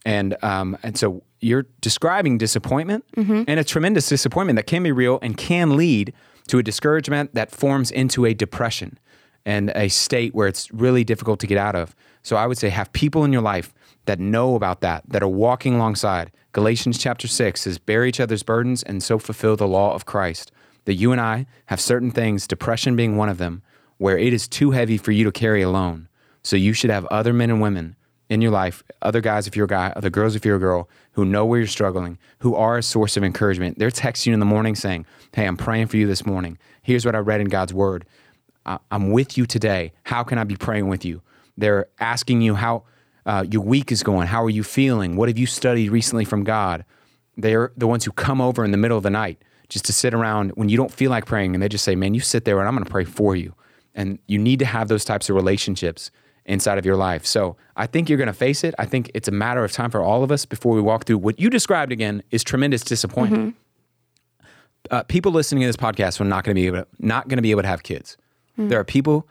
And 0.06 0.42
um, 0.42 0.78
and 0.84 0.98
so 0.98 1.24
you're 1.42 1.66
describing 1.82 2.38
disappointment 2.38 3.06
mm-hmm. 3.16 3.44
and 3.48 3.60
a 3.60 3.64
tremendous 3.64 4.08
disappointment 4.08 4.56
that 4.56 4.68
can 4.68 4.84
be 4.84 4.92
real 4.92 5.20
and 5.22 5.38
can 5.38 5.76
lead 5.76 6.14
to 6.48 6.58
a 6.60 6.64
discouragement 6.64 7.36
that 7.36 7.52
forms 7.52 7.92
into 7.92 8.26
a 8.26 8.34
depression 8.34 8.98
and 9.46 9.72
a 9.76 9.90
state 9.90 10.34
where 10.34 10.48
it's 10.48 10.72
really 10.72 11.04
difficult 11.04 11.40
to 11.42 11.48
get 11.48 11.58
out 11.58 11.76
of. 11.76 11.96
So 12.24 12.36
I 12.36 12.48
would 12.48 12.58
say 12.58 12.70
have 12.70 12.92
people 12.94 13.24
in 13.24 13.32
your 13.32 13.42
life 13.42 13.74
that 14.06 14.20
know 14.20 14.56
about 14.56 14.82
that, 14.82 15.04
that 15.08 15.22
are 15.22 15.28
walking 15.28 15.76
alongside. 15.76 16.32
Galatians 16.58 16.98
chapter 16.98 17.28
6 17.28 17.62
says, 17.62 17.78
Bear 17.78 18.04
each 18.04 18.20
other's 18.20 18.42
burdens 18.42 18.82
and 18.82 19.04
so 19.04 19.20
fulfill 19.20 19.56
the 19.56 19.68
law 19.68 19.94
of 19.94 20.08
Christ. 20.08 20.52
That 20.86 20.96
you 20.96 21.12
and 21.12 21.22
I 21.22 21.46
have 21.68 21.80
certain 21.80 22.10
things, 22.10 22.48
depression 22.48 22.96
being 22.96 23.16
one 23.16 23.30
of 23.30 23.38
them, 23.38 23.62
where 24.00 24.18
it 24.18 24.34
is 24.34 24.48
too 24.48 24.72
heavy 24.72 24.98
for 24.98 25.12
you 25.12 25.24
to 25.26 25.32
carry 25.32 25.62
alone. 25.62 26.10
So 26.42 26.56
you 26.56 26.74
should 26.74 26.90
have 26.90 27.06
other 27.12 27.32
men 27.32 27.52
and 27.52 27.62
women 27.62 27.96
in 28.28 28.42
your 28.42 28.50
life, 28.50 28.82
other 29.04 29.22
guys 29.22 29.46
if 29.46 29.56
you're 29.56 29.66
a 29.66 29.68
guy, 29.68 29.94
other 29.96 30.10
girls 30.10 30.36
if 30.36 30.46
you're 30.46 30.56
a 30.56 30.60
girl, 30.60 30.90
who 31.12 31.26
know 31.26 31.46
where 31.46 31.60
you're 31.60 31.68
struggling, 31.68 32.18
who 32.40 32.56
are 32.56 32.80
a 32.80 32.82
source 32.82 33.18
of 33.18 33.24
encouragement. 33.24 33.78
They're 33.78 33.92
texting 33.92 34.26
you 34.26 34.34
in 34.34 34.40
the 34.40 34.46
morning 34.48 34.74
saying, 34.74 35.06
Hey, 35.34 35.46
I'm 35.46 35.58
praying 35.58 35.86
for 35.90 35.98
you 35.98 36.08
this 36.08 36.26
morning. 36.26 36.58
Here's 36.82 37.06
what 37.06 37.14
I 37.14 37.20
read 37.20 37.40
in 37.40 37.50
God's 37.50 37.76
word. 37.76 38.04
I'm 38.66 39.12
with 39.12 39.38
you 39.38 39.46
today. 39.46 39.94
How 40.06 40.24
can 40.24 40.40
I 40.40 40.44
be 40.44 40.56
praying 40.56 40.88
with 40.88 41.06
you? 41.06 41.22
They're 41.56 41.86
asking 42.00 42.42
you 42.42 42.56
how 42.56 42.86
uh, 43.28 43.44
your 43.52 43.62
week 43.62 43.92
is 43.92 44.02
going. 44.02 44.26
How 44.26 44.44
are 44.44 44.50
you 44.50 44.64
feeling? 44.64 45.18
What 45.18 45.28
have 45.28 45.38
you 45.38 45.46
studied 45.46 45.92
recently 45.92 46.26
from 46.26 46.44
God? 46.44 46.86
They're 47.36 47.74
the 47.78 47.86
ones 47.86 48.06
who 48.06 48.12
come 48.14 48.42
over 48.42 48.66
in 48.66 48.72
the 48.72 48.78
middle 48.78 48.98
of 48.98 49.04
the 49.04 49.10
night 49.10 49.44
just 49.70 49.86
to 49.86 49.94
sit 49.94 50.14
around 50.14 50.52
when 50.52 50.70
you 50.70 50.78
don't 50.78 50.92
feel 50.92 51.12
like 51.12 51.26
praying 51.26 51.54
and 51.54 51.62
they 51.62 51.68
just 51.68 51.84
say, 51.84 51.96
Man, 51.96 52.14
you 52.14 52.22
sit 52.22 52.46
there 52.46 52.58
and 52.60 52.68
I'm 52.68 52.74
going 52.74 52.86
to 52.86 52.90
pray 52.90 53.04
for 53.04 53.36
you. 53.36 53.54
And 53.94 54.18
you 54.28 54.40
need 54.40 54.60
to 54.60 54.66
have 54.66 54.88
those 54.88 55.04
types 55.04 55.30
of 55.30 55.36
relationships 55.36 56.10
inside 56.46 56.78
of 56.78 56.86
your 56.86 56.96
life. 56.96 57.26
So 57.26 57.58
I 57.76 57.86
think 57.86 58.08
you're 58.08 58.18
going 58.18 58.28
to 58.28 58.34
face 58.34 58.64
it. 58.64 58.74
I 58.80 58.86
think 58.86 59.12
it's 59.14 59.28
a 59.28 59.32
matter 59.32 59.64
of 59.66 59.74
time 59.74 59.92
for 59.92 60.02
all 60.02 60.24
of 60.24 60.32
us 60.32 60.46
before 60.46 60.74
we 60.74 60.82
walk 60.82 61.04
through 61.04 61.18
what 61.18 61.40
you 61.40 61.50
described 61.50 61.92
again 61.92 62.24
is 62.32 62.44
tremendous 62.44 62.82
disappointment. 62.82 63.56
Uh, 64.90 65.04
people 65.04 65.34
listening 65.34 65.62
to 65.62 65.68
this 65.68 65.76
podcast 65.76 66.22
are 66.22 66.24
not 66.24 66.46
going 66.46 66.56
to 66.56 66.62
be 66.62 66.68
able 66.68 66.78
to, 66.78 66.88
not 67.00 67.28
going 67.28 67.38
to 67.38 67.42
be 67.42 67.52
able 67.52 67.64
to 67.64 67.68
have 67.68 67.84
kids. 67.84 68.16
There 68.70 68.80
are 68.80 68.86
people 68.86 69.28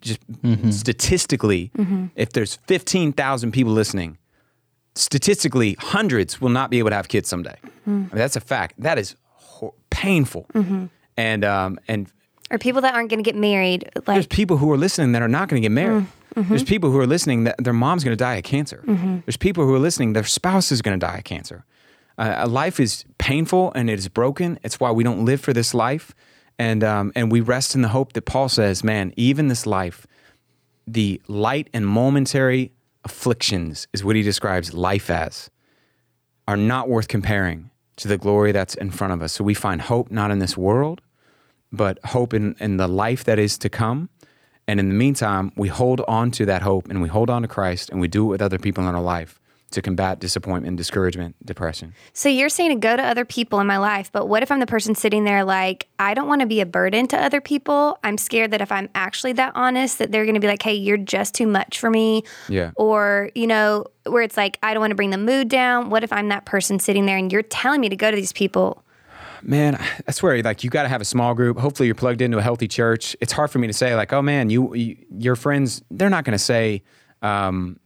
just 0.00 0.20
mm-hmm. 0.30 0.70
statistically, 0.70 1.70
mm-hmm. 1.76 2.06
if 2.16 2.32
there's 2.32 2.56
15,000 2.66 3.52
people 3.52 3.72
listening, 3.72 4.18
statistically, 4.94 5.76
hundreds 5.78 6.40
will 6.40 6.50
not 6.50 6.70
be 6.70 6.78
able 6.78 6.90
to 6.90 6.96
have 6.96 7.08
kids 7.08 7.28
someday. 7.28 7.56
Mm-hmm. 7.64 7.90
I 7.90 7.94
mean, 7.94 8.10
that's 8.12 8.36
a 8.36 8.40
fact. 8.40 8.74
That 8.78 8.98
is 8.98 9.16
ho- 9.34 9.74
painful. 9.90 10.46
And 11.16 11.44
um, 11.44 11.78
and 11.86 12.10
Or 12.50 12.58
people 12.58 12.80
that 12.82 12.94
aren't 12.94 13.10
going 13.10 13.22
to 13.22 13.28
get 13.28 13.36
married. 13.36 13.90
there's 14.06 14.26
people 14.26 14.56
who 14.56 14.70
are 14.72 14.78
listening 14.78 15.12
that 15.12 15.22
are 15.22 15.28
not 15.28 15.48
going 15.48 15.60
to 15.60 15.64
get 15.64 15.72
married. 15.72 16.06
Mm, 16.36 16.48
there's 16.48 16.62
people 16.62 16.90
who 16.90 16.98
are 16.98 17.06
listening 17.06 17.44
that 17.44 17.56
their 17.62 17.72
mom's 17.72 18.04
going 18.04 18.16
to 18.16 18.24
die 18.24 18.36
of 18.36 18.44
cancer. 18.44 18.82
There's 19.26 19.36
people 19.36 19.66
who 19.66 19.74
are 19.74 19.78
listening 19.80 20.12
their 20.12 20.24
spouse 20.24 20.72
is 20.72 20.80
going 20.80 20.98
to 20.98 21.06
die 21.06 21.18
of 21.18 21.24
cancer. 21.24 21.64
Uh, 22.20 22.42
uh, 22.42 22.46
life 22.46 22.78
is 22.78 23.04
painful 23.16 23.72
and 23.74 23.88
it 23.88 23.98
is 23.98 24.08
broken. 24.08 24.58
It's 24.62 24.78
why 24.78 24.90
we 24.90 25.02
don't 25.02 25.24
live 25.24 25.40
for 25.40 25.54
this 25.54 25.72
life, 25.72 26.14
and 26.60 26.84
um, 26.84 27.10
and 27.16 27.32
we 27.32 27.40
rest 27.40 27.74
in 27.74 27.80
the 27.80 27.88
hope 27.88 28.12
that 28.12 28.26
Paul 28.26 28.50
says, 28.50 28.84
"Man, 28.84 29.14
even 29.16 29.48
this 29.48 29.66
life, 29.66 30.06
the 30.86 31.20
light 31.26 31.70
and 31.72 31.86
momentary 31.86 32.70
afflictions 33.02 33.88
is 33.94 34.04
what 34.04 34.14
he 34.14 34.22
describes 34.22 34.74
life 34.74 35.08
as, 35.08 35.48
are 36.46 36.58
not 36.58 36.86
worth 36.86 37.08
comparing 37.08 37.70
to 37.96 38.08
the 38.08 38.18
glory 38.18 38.52
that's 38.52 38.74
in 38.74 38.90
front 38.90 39.14
of 39.14 39.22
us. 39.22 39.32
So 39.32 39.42
we 39.42 39.54
find 39.54 39.80
hope 39.80 40.10
not 40.10 40.30
in 40.30 40.38
this 40.38 40.54
world, 40.54 41.00
but 41.72 41.98
hope 42.04 42.34
in, 42.34 42.54
in 42.60 42.76
the 42.76 42.88
life 42.88 43.24
that 43.24 43.38
is 43.38 43.56
to 43.58 43.70
come. 43.70 44.10
And 44.68 44.78
in 44.78 44.90
the 44.90 44.94
meantime, 44.94 45.52
we 45.56 45.68
hold 45.68 46.02
on 46.06 46.30
to 46.32 46.44
that 46.44 46.60
hope 46.60 46.90
and 46.90 47.00
we 47.00 47.08
hold 47.08 47.30
on 47.30 47.42
to 47.42 47.48
Christ 47.48 47.88
and 47.88 48.00
we 48.00 48.08
do 48.08 48.24
it 48.26 48.28
with 48.28 48.42
other 48.42 48.58
people 48.58 48.86
in 48.86 48.94
our 48.94 49.02
life 49.02 49.40
to 49.70 49.82
combat 49.82 50.18
disappointment, 50.18 50.76
discouragement, 50.76 51.36
depression. 51.44 51.94
so 52.12 52.28
you're 52.28 52.48
saying 52.48 52.70
to 52.70 52.76
go 52.76 52.96
to 52.96 53.02
other 53.02 53.24
people 53.24 53.60
in 53.60 53.66
my 53.66 53.78
life, 53.78 54.10
but 54.12 54.28
what 54.28 54.42
if 54.42 54.50
I'm 54.50 54.60
the 54.60 54.66
person 54.66 54.94
sitting 54.94 55.24
there 55.24 55.44
like, 55.44 55.86
I 55.98 56.14
don't 56.14 56.28
want 56.28 56.40
to 56.40 56.46
be 56.46 56.60
a 56.60 56.66
burden 56.66 57.06
to 57.08 57.16
other 57.16 57.40
people. 57.40 57.98
I'm 58.02 58.18
scared 58.18 58.50
that 58.50 58.60
if 58.60 58.72
I'm 58.72 58.88
actually 58.94 59.32
that 59.34 59.52
honest, 59.54 59.98
that 59.98 60.10
they're 60.10 60.24
going 60.24 60.34
to 60.34 60.40
be 60.40 60.46
like, 60.46 60.62
hey, 60.62 60.74
you're 60.74 60.96
just 60.96 61.34
too 61.34 61.46
much 61.46 61.78
for 61.78 61.90
me. 61.90 62.24
Yeah. 62.48 62.72
Or, 62.76 63.30
you 63.34 63.46
know, 63.46 63.86
where 64.06 64.22
it's 64.22 64.36
like, 64.36 64.58
I 64.62 64.74
don't 64.74 64.80
want 64.80 64.90
to 64.90 64.96
bring 64.96 65.10
the 65.10 65.18
mood 65.18 65.48
down. 65.48 65.90
What 65.90 66.02
if 66.02 66.12
I'm 66.12 66.28
that 66.28 66.46
person 66.46 66.78
sitting 66.78 67.06
there 67.06 67.16
and 67.16 67.32
you're 67.32 67.42
telling 67.42 67.80
me 67.80 67.88
to 67.88 67.96
go 67.96 68.10
to 68.10 68.16
these 68.16 68.32
people? 68.32 68.84
Man, 69.42 69.82
I 70.06 70.10
swear, 70.10 70.42
like 70.42 70.64
you 70.64 70.70
got 70.70 70.82
to 70.82 70.88
have 70.88 71.00
a 71.00 71.04
small 71.04 71.34
group. 71.34 71.58
Hopefully, 71.58 71.86
you're 71.86 71.94
plugged 71.94 72.20
into 72.20 72.38
a 72.38 72.42
healthy 72.42 72.68
church. 72.68 73.16
It's 73.20 73.32
hard 73.32 73.50
for 73.50 73.58
me 73.58 73.66
to 73.68 73.72
say, 73.72 73.94
like, 73.94 74.12
oh 74.12 74.20
man, 74.20 74.50
you, 74.50 74.74
you 74.74 74.96
your 75.16 75.34
friends, 75.34 75.82
they're 75.90 76.10
not 76.10 76.24
going 76.24 76.36
to 76.36 76.44
say, 76.44 76.82
um, 77.22 77.80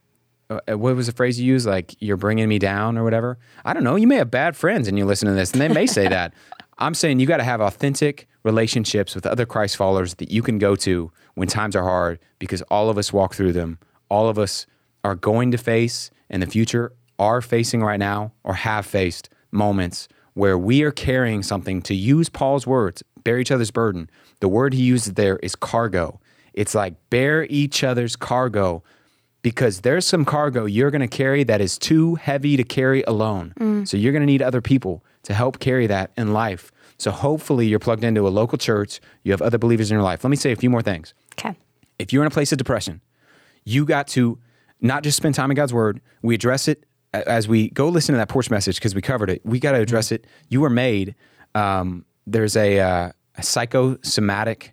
Uh, 0.54 0.72
uh, 0.72 0.78
what 0.78 0.96
was 0.96 1.06
the 1.06 1.12
phrase 1.12 1.40
you 1.40 1.46
used? 1.46 1.66
Like, 1.66 1.94
you're 2.00 2.16
bringing 2.16 2.48
me 2.48 2.58
down 2.58 2.96
or 2.96 3.04
whatever. 3.04 3.38
I 3.64 3.72
don't 3.72 3.84
know. 3.84 3.96
You 3.96 4.06
may 4.06 4.16
have 4.16 4.30
bad 4.30 4.56
friends 4.56 4.88
and 4.88 4.96
you 4.96 5.04
listen 5.04 5.28
to 5.28 5.34
this, 5.34 5.52
and 5.52 5.60
they 5.60 5.68
may 5.68 5.86
say 5.86 6.08
that. 6.08 6.34
I'm 6.78 6.94
saying 6.94 7.20
you 7.20 7.26
got 7.26 7.36
to 7.36 7.44
have 7.44 7.60
authentic 7.60 8.26
relationships 8.42 9.14
with 9.14 9.26
other 9.26 9.46
Christ 9.46 9.76
followers 9.76 10.14
that 10.14 10.30
you 10.30 10.42
can 10.42 10.58
go 10.58 10.74
to 10.76 11.10
when 11.34 11.48
times 11.48 11.76
are 11.76 11.84
hard, 11.84 12.18
because 12.38 12.62
all 12.62 12.90
of 12.90 12.98
us 12.98 13.12
walk 13.12 13.34
through 13.34 13.52
them. 13.52 13.78
All 14.08 14.28
of 14.28 14.38
us 14.38 14.66
are 15.02 15.14
going 15.14 15.50
to 15.52 15.58
face 15.58 16.10
in 16.28 16.40
the 16.40 16.46
future, 16.46 16.92
are 17.18 17.40
facing 17.40 17.82
right 17.82 17.98
now, 17.98 18.32
or 18.42 18.54
have 18.54 18.86
faced 18.86 19.28
moments 19.52 20.08
where 20.34 20.58
we 20.58 20.82
are 20.82 20.90
carrying 20.90 21.42
something. 21.42 21.80
To 21.82 21.94
use 21.94 22.28
Paul's 22.28 22.66
words, 22.66 23.02
bear 23.22 23.38
each 23.38 23.52
other's 23.52 23.70
burden. 23.70 24.10
The 24.40 24.48
word 24.48 24.74
he 24.74 24.82
uses 24.82 25.14
there 25.14 25.38
is 25.38 25.54
cargo. 25.54 26.20
It's 26.52 26.74
like 26.74 26.94
bear 27.10 27.44
each 27.44 27.82
other's 27.84 28.16
cargo 28.16 28.82
because 29.44 29.82
there's 29.82 30.06
some 30.06 30.24
cargo 30.24 30.64
you're 30.64 30.90
going 30.90 31.02
to 31.02 31.06
carry 31.06 31.44
that 31.44 31.60
is 31.60 31.76
too 31.76 32.14
heavy 32.14 32.56
to 32.56 32.64
carry 32.64 33.02
alone. 33.02 33.52
So 33.84 33.98
you're 33.98 34.10
going 34.10 34.22
to 34.22 34.26
need 34.26 34.40
other 34.40 34.62
people 34.62 35.04
to 35.24 35.34
help 35.34 35.58
carry 35.58 35.86
that 35.86 36.12
in 36.16 36.32
life. 36.32 36.72
So 36.96 37.10
hopefully 37.10 37.66
you're 37.66 37.78
plugged 37.78 38.04
into 38.04 38.26
a 38.26 38.30
local 38.30 38.56
church, 38.56 39.00
you 39.22 39.32
have 39.32 39.42
other 39.42 39.58
believers 39.58 39.90
in 39.90 39.96
your 39.96 40.02
life. 40.02 40.24
Let 40.24 40.30
me 40.30 40.36
say 40.36 40.50
a 40.52 40.56
few 40.56 40.70
more 40.70 40.80
things. 40.80 41.12
Okay. 41.38 41.54
If 41.98 42.10
you're 42.10 42.22
in 42.22 42.26
a 42.26 42.30
place 42.30 42.52
of 42.52 42.58
depression, 42.58 43.02
you 43.64 43.84
got 43.84 44.08
to 44.08 44.38
not 44.80 45.02
just 45.02 45.18
spend 45.18 45.34
time 45.34 45.50
in 45.50 45.56
God's 45.56 45.74
word, 45.74 46.00
we 46.22 46.34
address 46.34 46.66
it 46.66 46.84
as 47.12 47.46
we 47.46 47.68
go 47.68 47.88
listen 47.90 48.14
to 48.14 48.16
that 48.16 48.30
porch 48.30 48.50
message 48.50 48.76
because 48.76 48.94
we 48.94 49.02
covered 49.02 49.28
it. 49.28 49.44
We 49.44 49.60
got 49.60 49.72
to 49.72 49.78
address 49.78 50.10
it. 50.10 50.26
You 50.48 50.62
were 50.62 50.70
made. 50.70 51.14
Um, 51.54 52.06
there's 52.26 52.56
a, 52.56 52.80
uh, 52.80 53.12
a 53.36 53.42
psychosomatic 53.42 54.72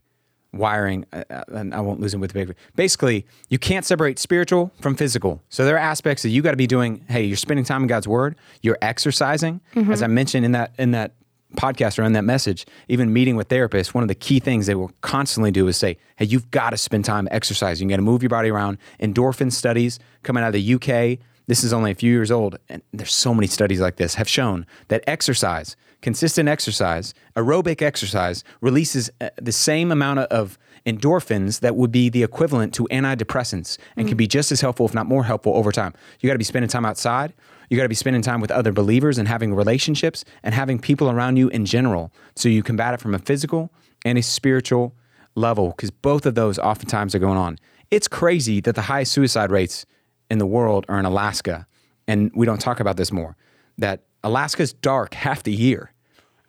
wiring, 0.53 1.05
uh, 1.13 1.23
uh, 1.29 1.43
and 1.49 1.73
I 1.73 1.79
won't 1.81 1.99
lose 1.99 2.13
it 2.13 2.17
with 2.17 2.31
the 2.33 2.45
big. 2.45 2.55
Basically, 2.75 3.25
you 3.49 3.57
can't 3.57 3.85
separate 3.85 4.19
spiritual 4.19 4.71
from 4.81 4.95
physical. 4.95 5.41
So 5.49 5.65
there 5.65 5.75
are 5.75 5.79
aspects 5.79 6.23
that 6.23 6.29
you 6.29 6.41
got 6.41 6.51
to 6.51 6.57
be 6.57 6.67
doing. 6.67 7.03
Hey, 7.07 7.23
you're 7.23 7.37
spending 7.37 7.65
time 7.65 7.83
in 7.83 7.87
God's 7.87 8.07
Word. 8.07 8.35
You're 8.61 8.77
exercising, 8.81 9.61
as 9.75 10.01
I 10.01 10.07
mentioned 10.07 10.45
in 10.45 10.51
that 10.53 10.73
in 10.77 10.91
that 10.91 11.13
podcast 11.57 11.99
or 11.99 12.03
in 12.03 12.13
that 12.13 12.23
message. 12.23 12.65
Even 12.87 13.11
meeting 13.11 13.35
with 13.35 13.49
therapists, 13.49 13.93
one 13.93 14.03
of 14.03 14.07
the 14.07 14.15
key 14.15 14.39
things 14.39 14.67
they 14.67 14.75
will 14.75 14.91
constantly 15.01 15.51
do 15.51 15.67
is 15.67 15.77
say, 15.77 15.97
"Hey, 16.15 16.25
you've 16.25 16.49
got 16.51 16.71
to 16.71 16.77
spend 16.77 17.05
time 17.05 17.27
exercising. 17.31 17.89
You 17.89 17.93
got 17.93 17.97
to 17.97 18.03
move 18.03 18.23
your 18.23 18.29
body 18.29 18.49
around." 18.49 18.77
Endorphin 19.01 19.51
studies 19.51 19.99
coming 20.23 20.43
out 20.43 20.47
of 20.47 20.53
the 20.53 20.73
UK. 20.75 21.19
This 21.51 21.65
is 21.65 21.73
only 21.73 21.91
a 21.91 21.95
few 21.95 22.13
years 22.13 22.31
old, 22.31 22.57
and 22.69 22.81
there's 22.93 23.13
so 23.13 23.33
many 23.33 23.45
studies 23.45 23.81
like 23.81 23.97
this 23.97 24.15
have 24.15 24.29
shown 24.29 24.65
that 24.87 25.03
exercise, 25.05 25.75
consistent 26.01 26.47
exercise, 26.47 27.13
aerobic 27.35 27.81
exercise, 27.81 28.45
releases 28.61 29.11
uh, 29.19 29.31
the 29.35 29.51
same 29.51 29.91
amount 29.91 30.19
of 30.19 30.57
endorphins 30.85 31.59
that 31.59 31.75
would 31.75 31.91
be 31.91 32.07
the 32.07 32.23
equivalent 32.23 32.73
to 32.75 32.87
antidepressants 32.89 33.77
and 33.97 34.07
can 34.07 34.15
be 34.15 34.27
just 34.27 34.53
as 34.53 34.61
helpful, 34.61 34.85
if 34.85 34.93
not 34.93 35.07
more 35.07 35.25
helpful, 35.25 35.53
over 35.53 35.73
time. 35.73 35.93
You 36.21 36.27
got 36.27 36.35
to 36.35 36.37
be 36.37 36.45
spending 36.45 36.69
time 36.69 36.85
outside. 36.85 37.33
You 37.69 37.75
got 37.75 37.83
to 37.83 37.89
be 37.89 37.95
spending 37.95 38.21
time 38.21 38.39
with 38.39 38.51
other 38.51 38.71
believers 38.71 39.17
and 39.17 39.27
having 39.27 39.53
relationships 39.53 40.23
and 40.43 40.55
having 40.55 40.79
people 40.79 41.09
around 41.09 41.35
you 41.35 41.49
in 41.49 41.65
general. 41.65 42.13
So 42.33 42.47
you 42.47 42.63
combat 42.63 42.93
it 42.93 43.01
from 43.01 43.13
a 43.13 43.19
physical 43.19 43.73
and 44.05 44.17
a 44.17 44.23
spiritual 44.23 44.95
level 45.35 45.71
because 45.71 45.91
both 45.91 46.25
of 46.25 46.35
those 46.35 46.57
oftentimes 46.59 47.13
are 47.13 47.19
going 47.19 47.37
on. 47.37 47.59
It's 47.89 48.07
crazy 48.07 48.61
that 48.61 48.75
the 48.75 48.83
highest 48.83 49.11
suicide 49.11 49.51
rates 49.51 49.85
in 50.31 50.39
the 50.39 50.47
world 50.47 50.85
are 50.89 50.97
in 50.97 51.05
Alaska. 51.05 51.67
And 52.07 52.31
we 52.33 52.45
don't 52.45 52.61
talk 52.61 52.79
about 52.79 52.97
this 52.97 53.11
more. 53.11 53.35
That 53.77 54.03
Alaska's 54.23 54.73
dark 54.73 55.13
half 55.13 55.43
the 55.43 55.53
year. 55.53 55.93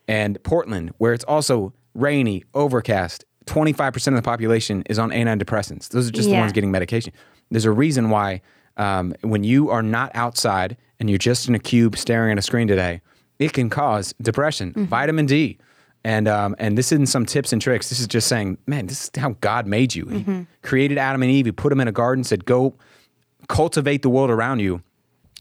And 0.09 0.43
Portland, 0.43 0.93
where 0.99 1.13
it's 1.13 1.25
also 1.25 1.75
rainy, 1.95 2.45
overcast, 2.55 3.25
25% 3.47 4.09
of 4.09 4.15
the 4.15 4.23
population 4.23 4.83
is 4.89 4.99
on 4.99 5.11
antidepressants. 5.11 5.89
Those 5.89 6.09
are 6.09 6.13
just 6.13 6.29
the 6.29 6.37
ones 6.37 6.53
getting 6.53 6.71
medication. 6.71 7.13
There's 7.51 7.65
a 7.65 7.73
reason 7.73 8.09
why 8.11 8.41
um, 8.77 9.15
when 9.23 9.45
you 9.45 9.69
are 9.71 9.83
not 9.83 10.11
outside 10.15 10.77
and 11.01 11.11
you're 11.11 11.19
just 11.19 11.49
in 11.49 11.55
a 11.55 11.59
cube 11.59 11.97
staring 11.97 12.33
at 12.33 12.39
a 12.39 12.43
screen 12.43 12.69
today, 12.69 13.01
it 13.39 13.53
can 13.53 13.69
cause 13.69 14.15
depression. 14.23 14.73
Vitamin 14.87 15.27
D. 15.27 15.59
And 16.05 16.27
um, 16.27 16.57
and 16.59 16.77
this 16.77 16.91
isn't 16.91 17.07
some 17.07 17.27
tips 17.27 17.53
and 17.53 17.63
tricks. 17.63 17.89
This 17.89 18.01
is 18.01 18.09
just 18.09 18.27
saying, 18.27 18.59
man, 18.67 18.87
this 18.87 19.05
is 19.05 19.11
how 19.17 19.37
God 19.41 19.67
made 19.69 19.95
you. 19.95 20.07
He 20.07 20.47
created 20.63 20.99
Adam 20.99 21.23
and 21.23 21.31
Eve. 21.31 21.47
He 21.47 21.53
put 21.53 21.69
them 21.71 21.81
in 21.81 21.87
a 21.87 21.93
garden. 21.93 22.25
Said, 22.25 22.45
go 22.45 22.75
cultivate 23.49 24.03
the 24.03 24.11
world 24.11 24.31
around 24.31 24.61
you, 24.61 24.83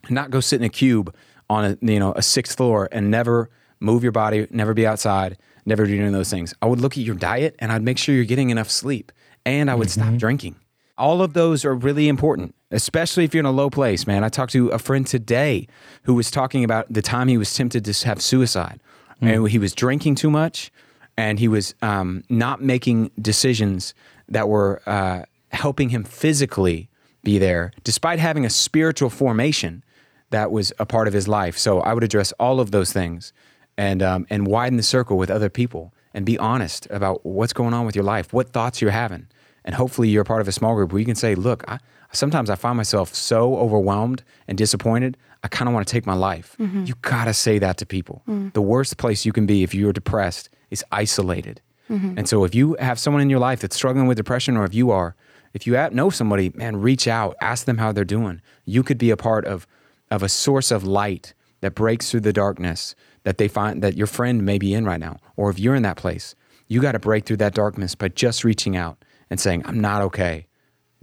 not 0.09 0.31
go 0.31 0.39
sit 0.39 0.59
in 0.59 0.65
a 0.65 0.69
cube 0.69 1.13
on 1.49 1.65
a 1.65 1.77
you 1.81 1.99
know 1.99 2.13
a 2.15 2.21
sixth 2.21 2.57
floor 2.57 2.87
and 2.91 3.11
never 3.11 3.49
move 3.79 4.03
your 4.03 4.11
body, 4.11 4.47
never 4.51 4.73
be 4.73 4.85
outside, 4.85 5.37
never 5.65 5.85
do 5.85 5.95
any 5.95 6.05
of 6.05 6.13
those 6.13 6.29
things. 6.29 6.53
I 6.61 6.67
would 6.67 6.79
look 6.79 6.93
at 6.93 7.03
your 7.03 7.15
diet 7.15 7.55
and 7.59 7.71
I'd 7.71 7.81
make 7.81 7.97
sure 7.97 8.15
you're 8.15 8.25
getting 8.25 8.49
enough 8.49 8.69
sleep, 8.69 9.11
and 9.45 9.69
I 9.69 9.75
would 9.75 9.89
stop 9.89 10.15
drinking. 10.15 10.55
All 10.97 11.23
of 11.23 11.33
those 11.33 11.65
are 11.65 11.73
really 11.73 12.07
important, 12.07 12.53
especially 12.69 13.23
if 13.23 13.33
you're 13.33 13.39
in 13.39 13.47
a 13.47 13.51
low 13.51 13.71
place, 13.71 14.05
man. 14.05 14.23
I 14.23 14.29
talked 14.29 14.51
to 14.53 14.69
a 14.69 14.77
friend 14.77 15.07
today 15.07 15.67
who 16.03 16.13
was 16.13 16.29
talking 16.29 16.63
about 16.63 16.91
the 16.93 17.01
time 17.01 17.27
he 17.27 17.37
was 17.37 17.51
tempted 17.53 17.85
to 17.85 18.07
have 18.07 18.21
suicide. 18.21 18.81
And 19.19 19.47
he 19.49 19.59
was 19.59 19.73
drinking 19.73 20.15
too 20.15 20.31
much 20.31 20.71
and 21.17 21.39
he 21.39 21.47
was 21.47 21.75
um, 21.81 22.23
not 22.29 22.61
making 22.61 23.11
decisions 23.21 23.93
that 24.29 24.49
were 24.49 24.81
uh, 24.85 25.23
helping 25.51 25.89
him 25.89 26.03
physically 26.03 26.89
be 27.23 27.37
there, 27.37 27.71
despite 27.83 28.19
having 28.19 28.45
a 28.45 28.49
spiritual 28.49 29.09
formation 29.09 29.83
that 30.31 30.51
was 30.51 30.73
a 30.79 30.85
part 30.85 31.07
of 31.07 31.13
his 31.13 31.27
life. 31.27 31.57
So 31.57 31.81
I 31.81 31.93
would 31.93 32.03
address 32.03 32.31
all 32.39 32.59
of 32.59 32.71
those 32.71 32.91
things 32.91 33.33
and 33.77 34.01
um, 34.01 34.25
and 34.29 34.47
widen 34.47 34.77
the 34.77 34.83
circle 34.83 35.17
with 35.17 35.29
other 35.29 35.49
people 35.49 35.93
and 36.13 36.25
be 36.25 36.37
honest 36.37 36.87
about 36.89 37.25
what's 37.25 37.53
going 37.53 37.73
on 37.73 37.85
with 37.85 37.95
your 37.95 38.03
life, 38.03 38.33
what 38.33 38.49
thoughts 38.49 38.81
you're 38.81 38.91
having, 38.91 39.27
and 39.63 39.75
hopefully 39.75 40.09
you're 40.09 40.23
a 40.23 40.25
part 40.25 40.41
of 40.41 40.47
a 40.47 40.51
small 40.51 40.75
group 40.75 40.91
where 40.91 40.99
you 40.99 41.05
can 41.05 41.15
say, 41.15 41.35
"Look, 41.35 41.63
I, 41.67 41.79
sometimes 42.11 42.49
I 42.49 42.55
find 42.55 42.75
myself 42.75 43.13
so 43.13 43.57
overwhelmed 43.57 44.23
and 44.47 44.57
disappointed, 44.57 45.17
I 45.43 45.47
kind 45.47 45.67
of 45.67 45.73
want 45.73 45.87
to 45.87 45.91
take 45.91 46.05
my 46.05 46.15
life." 46.15 46.55
Mm-hmm. 46.59 46.85
You 46.85 46.95
gotta 47.01 47.33
say 47.33 47.59
that 47.59 47.77
to 47.77 47.85
people. 47.85 48.23
Mm. 48.27 48.53
The 48.53 48.61
worst 48.61 48.97
place 48.97 49.25
you 49.25 49.31
can 49.31 49.45
be 49.45 49.63
if 49.63 49.73
you're 49.73 49.93
depressed 49.93 50.49
is 50.69 50.83
isolated. 50.91 51.61
Mm-hmm. 51.89 52.17
And 52.17 52.29
so 52.29 52.45
if 52.45 52.55
you 52.55 52.75
have 52.79 52.99
someone 52.99 53.21
in 53.21 53.29
your 53.29 53.39
life 53.39 53.59
that's 53.59 53.75
struggling 53.75 54.07
with 54.07 54.17
depression, 54.17 54.55
or 54.55 54.63
if 54.63 54.73
you 54.73 54.91
are, 54.91 55.15
if 55.53 55.67
you 55.67 55.73
know 55.91 56.09
somebody, 56.09 56.51
man, 56.55 56.77
reach 56.77 57.07
out, 57.07 57.35
ask 57.41 57.65
them 57.65 57.77
how 57.77 57.91
they're 57.91 58.05
doing. 58.05 58.41
You 58.65 58.83
could 58.83 58.97
be 58.97 59.09
a 59.09 59.17
part 59.17 59.45
of 59.45 59.67
of 60.09 60.23
a 60.23 60.29
source 60.29 60.71
of 60.71 60.83
light 60.83 61.33
that 61.61 61.73
breaks 61.73 62.11
through 62.11 62.19
the 62.19 62.33
darkness 62.33 62.95
that 63.23 63.37
they 63.37 63.47
find 63.47 63.81
that 63.81 63.95
your 63.95 64.07
friend 64.07 64.43
may 64.45 64.57
be 64.57 64.73
in 64.73 64.85
right 64.85 64.99
now. 64.99 65.17
Or 65.37 65.49
if 65.49 65.57
you're 65.57 65.75
in 65.75 65.83
that 65.83 65.95
place, 65.95 66.35
you 66.67 66.81
got 66.81 66.93
to 66.93 66.99
break 66.99 67.25
through 67.25 67.37
that 67.37 67.53
darkness 67.53 67.95
by 67.95 68.09
just 68.09 68.43
reaching 68.43 68.75
out 68.75 69.03
and 69.29 69.39
saying, 69.39 69.63
I'm 69.65 69.79
not 69.79 70.01
okay. 70.03 70.47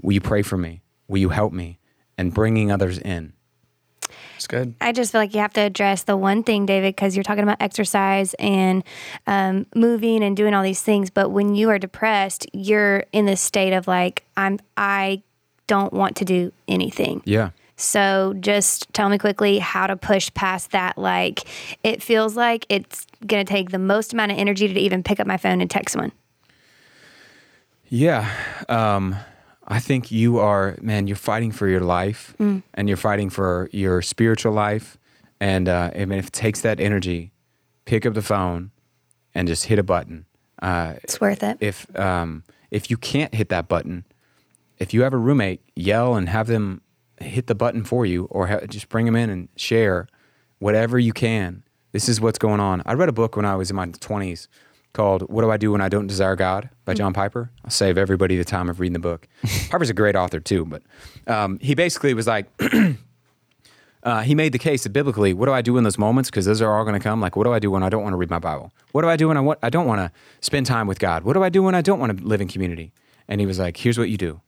Will 0.03 0.13
you 0.13 0.21
pray 0.21 0.43
for 0.43 0.59
me? 0.59 0.83
Will 1.09 1.19
you 1.19 1.31
help 1.31 1.53
me? 1.53 1.79
And 2.17 2.35
bringing 2.35 2.71
others 2.71 2.99
in. 2.99 3.33
It's 4.39 4.47
good. 4.47 4.75
I 4.81 4.93
just 4.93 5.11
feel 5.11 5.21
like 5.21 5.35
you 5.35 5.41
have 5.41 5.53
to 5.55 5.61
address 5.61 6.05
the 6.05 6.17
one 6.17 6.45
thing, 6.45 6.65
David, 6.65 6.95
because 6.95 7.17
you're 7.17 7.25
talking 7.25 7.43
about 7.43 7.57
exercise 7.61 8.35
and 8.35 8.85
um, 9.27 9.67
moving 9.75 10.23
and 10.23 10.37
doing 10.37 10.55
all 10.55 10.63
these 10.63 10.81
things. 10.81 11.11
But 11.11 11.31
when 11.31 11.57
you 11.57 11.71
are 11.71 11.79
depressed, 11.79 12.47
you're 12.53 13.05
in 13.13 13.27
this 13.27 13.41
state 13.41 13.73
of 13.73 13.89
like, 13.89 14.23
I'm, 14.37 14.61
I 14.77 15.23
don't 15.67 15.93
want 15.93 16.15
to 16.19 16.25
do 16.25 16.53
anything. 16.69 17.21
Yeah. 17.25 17.51
So 17.75 18.35
just 18.39 18.93
tell 18.93 19.09
me 19.09 19.19
quickly 19.19 19.59
how 19.59 19.89
to 19.89 19.97
push 19.97 20.33
past 20.35 20.71
that. 20.71 20.97
Like, 20.97 21.41
it 21.83 22.01
feels 22.01 22.37
like 22.37 22.65
it's 22.69 23.09
going 23.27 23.45
to 23.45 23.53
take 23.53 23.71
the 23.71 23.79
most 23.81 24.13
amount 24.13 24.31
of 24.31 24.39
energy 24.39 24.73
to 24.73 24.79
even 24.79 25.03
pick 25.03 25.19
up 25.19 25.27
my 25.27 25.37
phone 25.37 25.61
and 25.61 25.69
text 25.69 25.95
someone. 25.95 26.13
Yeah. 27.89 28.31
Um, 28.69 29.17
I 29.69 29.81
think 29.81 30.11
you 30.11 30.39
are, 30.39 30.77
man, 30.81 31.07
you're 31.07 31.17
fighting 31.17 31.53
for 31.53 31.69
your 31.69 31.81
life 31.81 32.35
Mm. 32.39 32.63
and 32.75 32.89
you're 32.89 32.97
fighting 32.97 33.31
for 33.31 33.69
your 33.73 34.01
spiritual 34.03 34.53
life. 34.53 34.97
And 35.41 35.69
uh, 35.69 35.91
I 35.95 36.05
mean, 36.07 36.19
if 36.19 36.29
it 36.29 36.33
takes 36.33 36.63
that 36.63 36.81
energy, 36.81 37.33
pick 37.85 38.07
up 38.07 38.15
the 38.15 38.23
phone 38.23 38.71
and 39.35 39.47
just 39.47 39.67
hit 39.67 39.79
a 39.79 39.83
button. 39.83 40.25
Uh, 40.63 40.95
It's 41.05 41.21
worth 41.21 41.43
it. 41.43 41.59
if 41.61 41.87
um, 41.99 42.43
if 42.71 42.91
you 42.91 42.97
can't 42.97 43.35
hit 43.35 43.49
that 43.51 43.69
button, 43.69 44.05
if 44.79 44.93
you 44.95 45.03
have 45.03 45.13
a 45.13 45.19
roommate, 45.19 45.61
yell 45.77 46.15
and 46.17 46.29
have 46.29 46.47
them 46.47 46.81
hit 47.21 47.47
the 47.47 47.55
button 47.55 47.85
for 47.85 48.07
you, 48.07 48.25
or 48.31 48.47
ha- 48.49 48.67
just 48.69 48.89
bring 48.89 49.07
them 49.07 49.17
in 49.17 49.29
and 49.31 49.49
share 49.57 50.07
whatever 50.61 50.99
you 50.99 51.13
can. 51.13 51.63
This 51.93 52.09
is 52.09 52.21
what's 52.21 52.39
going 52.39 52.61
on. 52.61 52.83
I 52.87 52.95
read 52.95 53.09
a 53.09 53.13
book 53.13 53.37
when 53.37 53.45
I 53.45 53.55
was 53.57 53.71
in 53.71 53.77
my 53.77 53.87
twenties 54.01 54.49
called 54.93 55.23
"What 55.31 55.43
Do 55.43 55.51
I 55.51 55.57
Do 55.57 55.73
When 55.73 55.81
I 55.81 55.89
Don't 55.89 56.07
Desire 56.07 56.37
God" 56.37 56.71
by 56.85 56.95
John 56.95 57.13
Piper. 57.13 57.51
I'll 57.65 57.71
save 57.71 57.99
everybody 57.99 58.37
the 58.37 58.45
time 58.45 58.69
of 58.69 58.81
reading 58.81 58.95
the 58.95 58.99
book. 58.99 59.29
Piper's 59.71 59.91
a 59.91 59.95
great 59.95 60.17
author 60.17 60.41
too, 60.41 60.65
but 60.65 60.83
um, 61.27 61.59
he 61.61 61.75
basically 61.75 62.15
was 62.15 62.27
like. 62.27 62.47
Uh, 64.05 64.23
he 64.23 64.35
made 64.35 64.53
the 64.53 64.59
case 64.59 64.85
that 64.85 64.91
biblically, 64.91 65.35
what 65.35 65.47
do 65.47 65.53
I 65.53 65.61
do 65.61 65.77
in 65.77 65.83
those 65.83 65.99
moments? 65.99 66.31
Because 66.31 66.47
those 66.47 66.63
are 66.63 66.73
all 66.73 66.85
going 66.85 66.95
to 66.99 67.03
come. 67.03 67.21
Like, 67.21 67.35
what 67.35 67.45
do 67.45 67.53
I 67.53 67.59
do 67.59 67.71
when 67.71 67.83
I 67.83 67.89
don't 67.89 68.03
want 68.03 68.13
to 68.13 68.17
read 68.17 68.31
my 68.31 68.39
Bible? 68.39 68.73
What 68.93 69.03
do 69.03 69.09
I 69.09 69.17
do 69.17 69.27
when 69.29 69.37
I, 69.37 69.41
want, 69.41 69.59
I 69.61 69.71
don't 69.71 69.87
want 69.87 69.99
to 70.01 70.13
spend 70.41 70.67
time 70.67 70.87
with 70.87 71.01
God? 71.01 71.25
What 71.25 71.33
do 71.33 71.43
I 71.43 71.49
do 71.49 71.65
when 71.65 71.75
I 71.75 71.81
don't 71.81 71.99
want 71.99 72.17
to 72.17 72.25
live 72.25 72.41
in 72.41 72.47
community? 72.49 72.93
And 73.27 73.41
he 73.41 73.47
was 73.47 73.59
like, 73.59 73.77
here's 73.77 73.99
what 73.99 74.09
you 74.09 74.17
do 74.17 74.41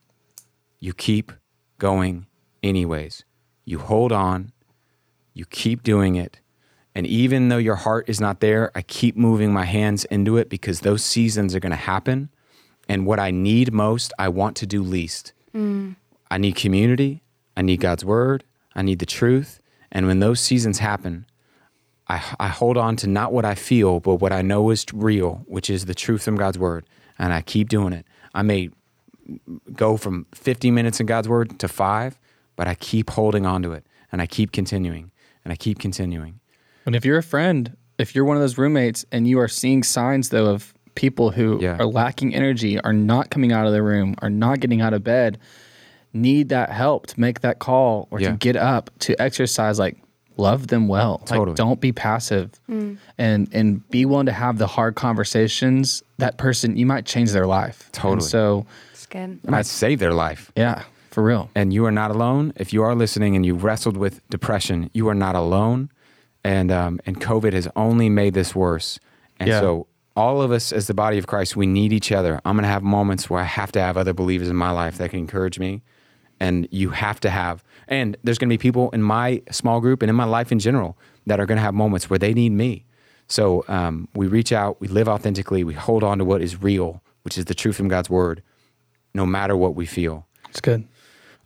you 0.79 0.95
keep 0.95 1.33
going 1.79 2.27
anyways. 2.63 3.25
You 3.65 3.79
hold 3.79 4.13
on, 4.13 4.53
you 5.35 5.45
keep 5.45 5.83
doing 5.83 6.17
it. 6.17 6.40
And 6.95 7.07
even 7.07 7.49
though 7.49 7.59
your 7.59 7.77
heart 7.77 8.09
is 8.09 8.21
not 8.21 8.41
there, 8.41 8.71
I 8.75 8.83
keep 8.83 9.17
moving 9.17 9.53
my 9.53 9.65
hands 9.65 10.05
into 10.07 10.37
it 10.37 10.49
because 10.49 10.81
those 10.81 11.05
seasons 11.05 11.55
are 11.55 11.61
going 11.61 11.71
to 11.71 11.77
happen. 11.77 12.31
And 12.89 13.07
what 13.07 13.21
I 13.21 13.31
need 13.31 13.73
most, 13.73 14.13
I 14.19 14.29
want 14.29 14.57
to 14.57 14.67
do 14.67 14.83
least. 14.83 15.33
Mm. 15.55 15.97
I 16.31 16.39
need 16.39 16.57
community. 16.57 17.23
I 17.57 17.63
need 17.63 17.81
God's 17.81 18.05
word. 18.05 18.45
I 18.75 18.83
need 18.83 18.99
the 18.99 19.07
truth. 19.07 19.61
And 19.93 20.07
when 20.07 20.21
those 20.21 20.41
seasons 20.41 20.79
happen, 20.79 21.27
I, 22.09 22.23
I 22.41 22.49
hold 22.49 22.77
on 22.77 22.97
to 22.97 23.07
not 23.07 23.33
what 23.33 23.45
I 23.45 23.55
feel, 23.55 24.01
but 24.01 24.17
what 24.17 24.33
I 24.33 24.43
know 24.43 24.71
is 24.71 24.85
real, 24.93 25.45
which 25.47 25.71
is 25.71 25.85
the 25.85 25.95
truth 25.95 26.25
from 26.25 26.37
God's 26.37 26.59
word. 26.59 26.85
And 27.19 27.33
I 27.33 27.43
keep 27.43 27.69
doing 27.69 27.93
it. 27.93 28.07
I 28.35 28.43
may 28.43 28.71
go 29.73 29.97
from 29.97 30.27
50 30.35 30.71
minutes 30.71 30.99
in 30.99 31.07
God's 31.07 31.29
word 31.29 31.59
to 31.61 31.69
five, 31.69 32.19
but 32.57 32.67
I 32.67 32.75
keep 32.75 33.11
holding 33.11 33.47
on 33.47 33.63
to 33.63 33.73
it 33.73 33.87
and 34.11 34.21
I 34.21 34.27
keep 34.27 34.53
continuing 34.53 35.13
and 35.45 35.53
I 35.53 35.57
keep 35.57 35.79
continuing. 35.79 36.41
And 36.87 36.97
if 36.97 37.05
you're 37.05 37.19
a 37.19 37.23
friend, 37.23 37.77
if 37.99 38.15
you're 38.15 38.25
one 38.25 38.37
of 38.37 38.43
those 38.43 38.59
roommates 38.59 39.05
and 39.13 39.27
you 39.29 39.39
are 39.41 39.49
seeing 39.49 39.83
signs 39.83 40.31
though 40.31 40.47
of 40.47 40.73
people 40.95 41.31
who 41.31 41.59
Yeah. 41.63 41.77
are 41.79 41.87
lacking 41.87 42.35
energy, 42.35 42.81
are 42.81 42.93
not 42.93 43.31
coming 43.31 43.53
out 43.53 43.67
of 43.67 43.73
the 43.73 43.83
room, 43.83 44.15
are 44.23 44.31
not 44.31 44.61
getting 44.61 44.81
out 44.81 44.93
of 44.93 45.05
bed, 45.05 45.39
need 46.13 46.49
that 46.49 46.71
help 46.71 47.07
to 47.09 47.21
make 47.21 47.41
that 47.41 47.59
call 47.59 48.09
or 48.11 48.21
Yeah. 48.21 48.31
to 48.33 48.37
get 48.37 48.57
up 48.57 48.91
to 49.01 49.21
exercise, 49.21 49.79
like 49.79 49.97
love 50.37 50.67
them 50.69 50.89
well. 50.89 51.19
Totally. 51.27 51.49
Like 51.49 51.57
don't 51.57 51.81
be 51.81 51.93
passive 51.93 52.51
mm. 52.69 52.97
and 53.19 53.49
and 53.53 53.89
be 53.91 54.05
willing 54.07 54.27
to 54.27 54.33
have 54.33 54.59
the 54.59 54.67
hard 54.67 54.95
conversations. 54.97 56.03
That 56.19 56.39
person 56.39 56.77
you 56.77 56.87
might 56.87 57.05
change 57.05 57.33
their 57.33 57.47
life. 57.47 57.85
And 57.87 57.93
Totally. 57.95 58.21
so 58.29 58.67
It's 58.93 59.07
good. 59.07 59.39
It 59.45 59.51
might 59.51 59.67
save 59.67 59.99
their 60.01 60.13
life. 60.15 60.51
yeah, 60.57 60.83
for 61.11 61.23
real. 61.23 61.51
and 61.55 61.73
you 61.73 61.85
are 61.87 61.93
not 61.93 62.11
alone. 62.11 62.53
If 62.57 62.73
you 62.73 62.83
are 62.83 62.95
listening 62.95 63.37
and 63.37 63.45
you've 63.47 63.63
wrestled 63.65 63.97
with 63.97 64.27
depression, 64.31 64.91
you 64.93 65.09
are 65.09 65.15
not 65.15 65.35
alone. 65.37 65.91
And 66.45 66.73
um, 66.73 67.01
and 67.07 67.21
COVID 67.21 67.53
has 67.53 67.69
only 67.77 68.09
made 68.09 68.35
this 68.35 68.55
worse. 68.55 68.99
And 69.39 69.49
Yeah. 69.49 69.61
so 69.61 69.87
all 70.17 70.43
of 70.43 70.51
us 70.53 70.73
as 70.73 70.87
the 70.87 70.95
body 70.95 71.19
of 71.19 71.27
Christ, 71.27 71.57
we 71.57 71.67
need 71.67 71.93
each 71.93 72.11
other. 72.13 72.41
I'm 72.45 72.57
going 72.57 72.63
to 72.65 72.69
have 72.69 72.83
moments 72.83 73.29
where 73.31 73.41
I 73.41 73.45
have 73.45 73.73
to 73.73 73.81
have 73.81 73.97
other 73.97 74.13
believers 74.13 74.49
in 74.49 74.57
my 74.57 74.71
life 74.71 74.99
that 74.99 75.11
can 75.11 75.19
encourage 75.19 75.59
me. 75.59 75.83
And 76.41 76.67
you 76.71 76.91
have 76.91 77.21
to 77.21 77.31
have, 77.31 77.63
and 77.87 78.17
there's 78.25 78.39
going 78.39 78.49
to 78.49 78.55
be 78.55 78.59
people 78.59 78.89
in 78.91 79.03
my 79.03 79.43
small 79.51 79.81
group 79.81 80.03
and 80.03 80.09
in 80.09 80.17
my 80.17 80.25
life 80.25 80.51
in 80.51 80.59
general 80.59 80.97
that 81.27 81.39
are 81.39 81.45
going 81.47 81.57
to 81.57 81.63
have 81.63 81.75
moments 81.75 82.09
where 82.09 82.19
they 82.19 82.33
need 82.33 82.53
me. 82.53 82.87
So 83.29 83.63
um, 83.69 84.09
we 84.15 84.27
reach 84.27 84.51
out, 84.51 84.81
we 84.81 84.89
live 84.89 85.07
authentically, 85.09 85.65
we 85.65 85.75
hold 85.75 86.03
on 86.03 86.17
to 86.19 86.25
what 86.25 86.41
is 86.41 86.61
real, 86.63 87.03
which 87.23 87.37
is 87.37 87.45
the 87.45 87.55
truth 87.55 87.77
from 87.77 87.89
God's 87.89 88.09
word, 88.09 88.43
no 89.15 89.27
matter 89.27 89.55
what 89.55 89.75
we 89.75 89.85
feel. 89.85 90.27
It's 90.49 90.61
good. 90.63 90.89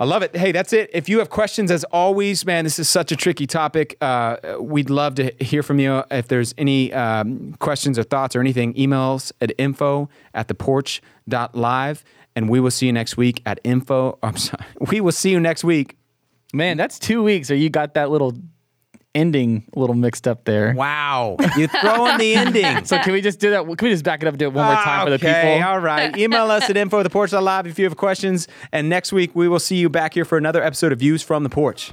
I 0.00 0.04
love 0.04 0.22
it. 0.22 0.34
Hey, 0.34 0.50
that's 0.50 0.72
it. 0.72 0.90
If 0.92 1.08
you 1.08 1.20
have 1.20 1.30
questions, 1.30 1.70
as 1.70 1.84
always, 1.84 2.44
man, 2.44 2.64
this 2.64 2.80
is 2.80 2.88
such 2.88 3.12
a 3.12 3.16
tricky 3.16 3.46
topic. 3.46 3.96
Uh, 4.00 4.36
we'd 4.58 4.90
love 4.90 5.14
to 5.16 5.32
hear 5.38 5.62
from 5.62 5.78
you. 5.78 6.02
If 6.10 6.26
there's 6.26 6.52
any 6.58 6.92
um, 6.92 7.54
questions 7.60 7.96
or 7.96 8.02
thoughts 8.02 8.34
or 8.34 8.40
anything, 8.40 8.74
emails 8.74 9.30
at 9.40 9.52
info 9.56 10.08
at 10.34 10.48
the 10.48 10.54
porch.live. 10.54 12.04
And 12.36 12.48
we 12.48 12.58
will 12.58 12.72
see 12.72 12.86
you 12.86 12.92
next 12.92 13.16
week 13.16 13.40
at 13.46 13.60
info. 13.62 14.18
I'm 14.22 14.36
sorry. 14.36 14.64
We 14.80 15.00
will 15.00 15.12
see 15.12 15.30
you 15.30 15.38
next 15.38 15.62
week. 15.62 15.96
Man, 16.52 16.76
that's 16.76 16.98
two 16.98 17.22
weeks 17.22 17.50
or 17.50 17.54
you 17.54 17.70
got 17.70 17.94
that 17.94 18.10
little 18.10 18.34
ending 19.14 19.64
a 19.74 19.78
little 19.78 19.94
mixed 19.94 20.26
up 20.26 20.44
there. 20.44 20.74
Wow. 20.74 21.36
You 21.56 21.68
throw 21.68 22.06
in 22.06 22.18
the 22.18 22.34
ending. 22.34 22.84
So 22.84 22.98
can 22.98 23.12
we 23.12 23.20
just 23.20 23.38
do 23.38 23.50
that? 23.50 23.64
Can 23.64 23.86
we 23.86 23.90
just 23.90 24.04
back 24.04 24.22
it 24.22 24.26
up 24.26 24.32
and 24.32 24.38
do 24.38 24.46
it 24.46 24.52
one 24.52 24.64
more 24.66 24.74
time 24.74 25.06
for 25.06 25.10
the 25.10 25.18
people? 25.18 25.30
Okay. 25.30 25.62
All 25.62 25.78
right. 25.78 26.16
Email 26.16 26.50
us 26.50 26.68
at 26.68 26.76
info 26.76 27.00
at 27.00 27.04
the 27.04 27.10
porch.live 27.10 27.66
if 27.66 27.78
you 27.78 27.84
have 27.84 27.96
questions. 27.96 28.48
And 28.72 28.88
next 28.88 29.12
week, 29.12 29.30
we 29.34 29.48
will 29.48 29.60
see 29.60 29.76
you 29.76 29.88
back 29.88 30.14
here 30.14 30.24
for 30.24 30.38
another 30.38 30.62
episode 30.62 30.92
of 30.92 30.98
Views 30.98 31.22
from 31.22 31.42
the 31.42 31.50
Porch. 31.50 31.92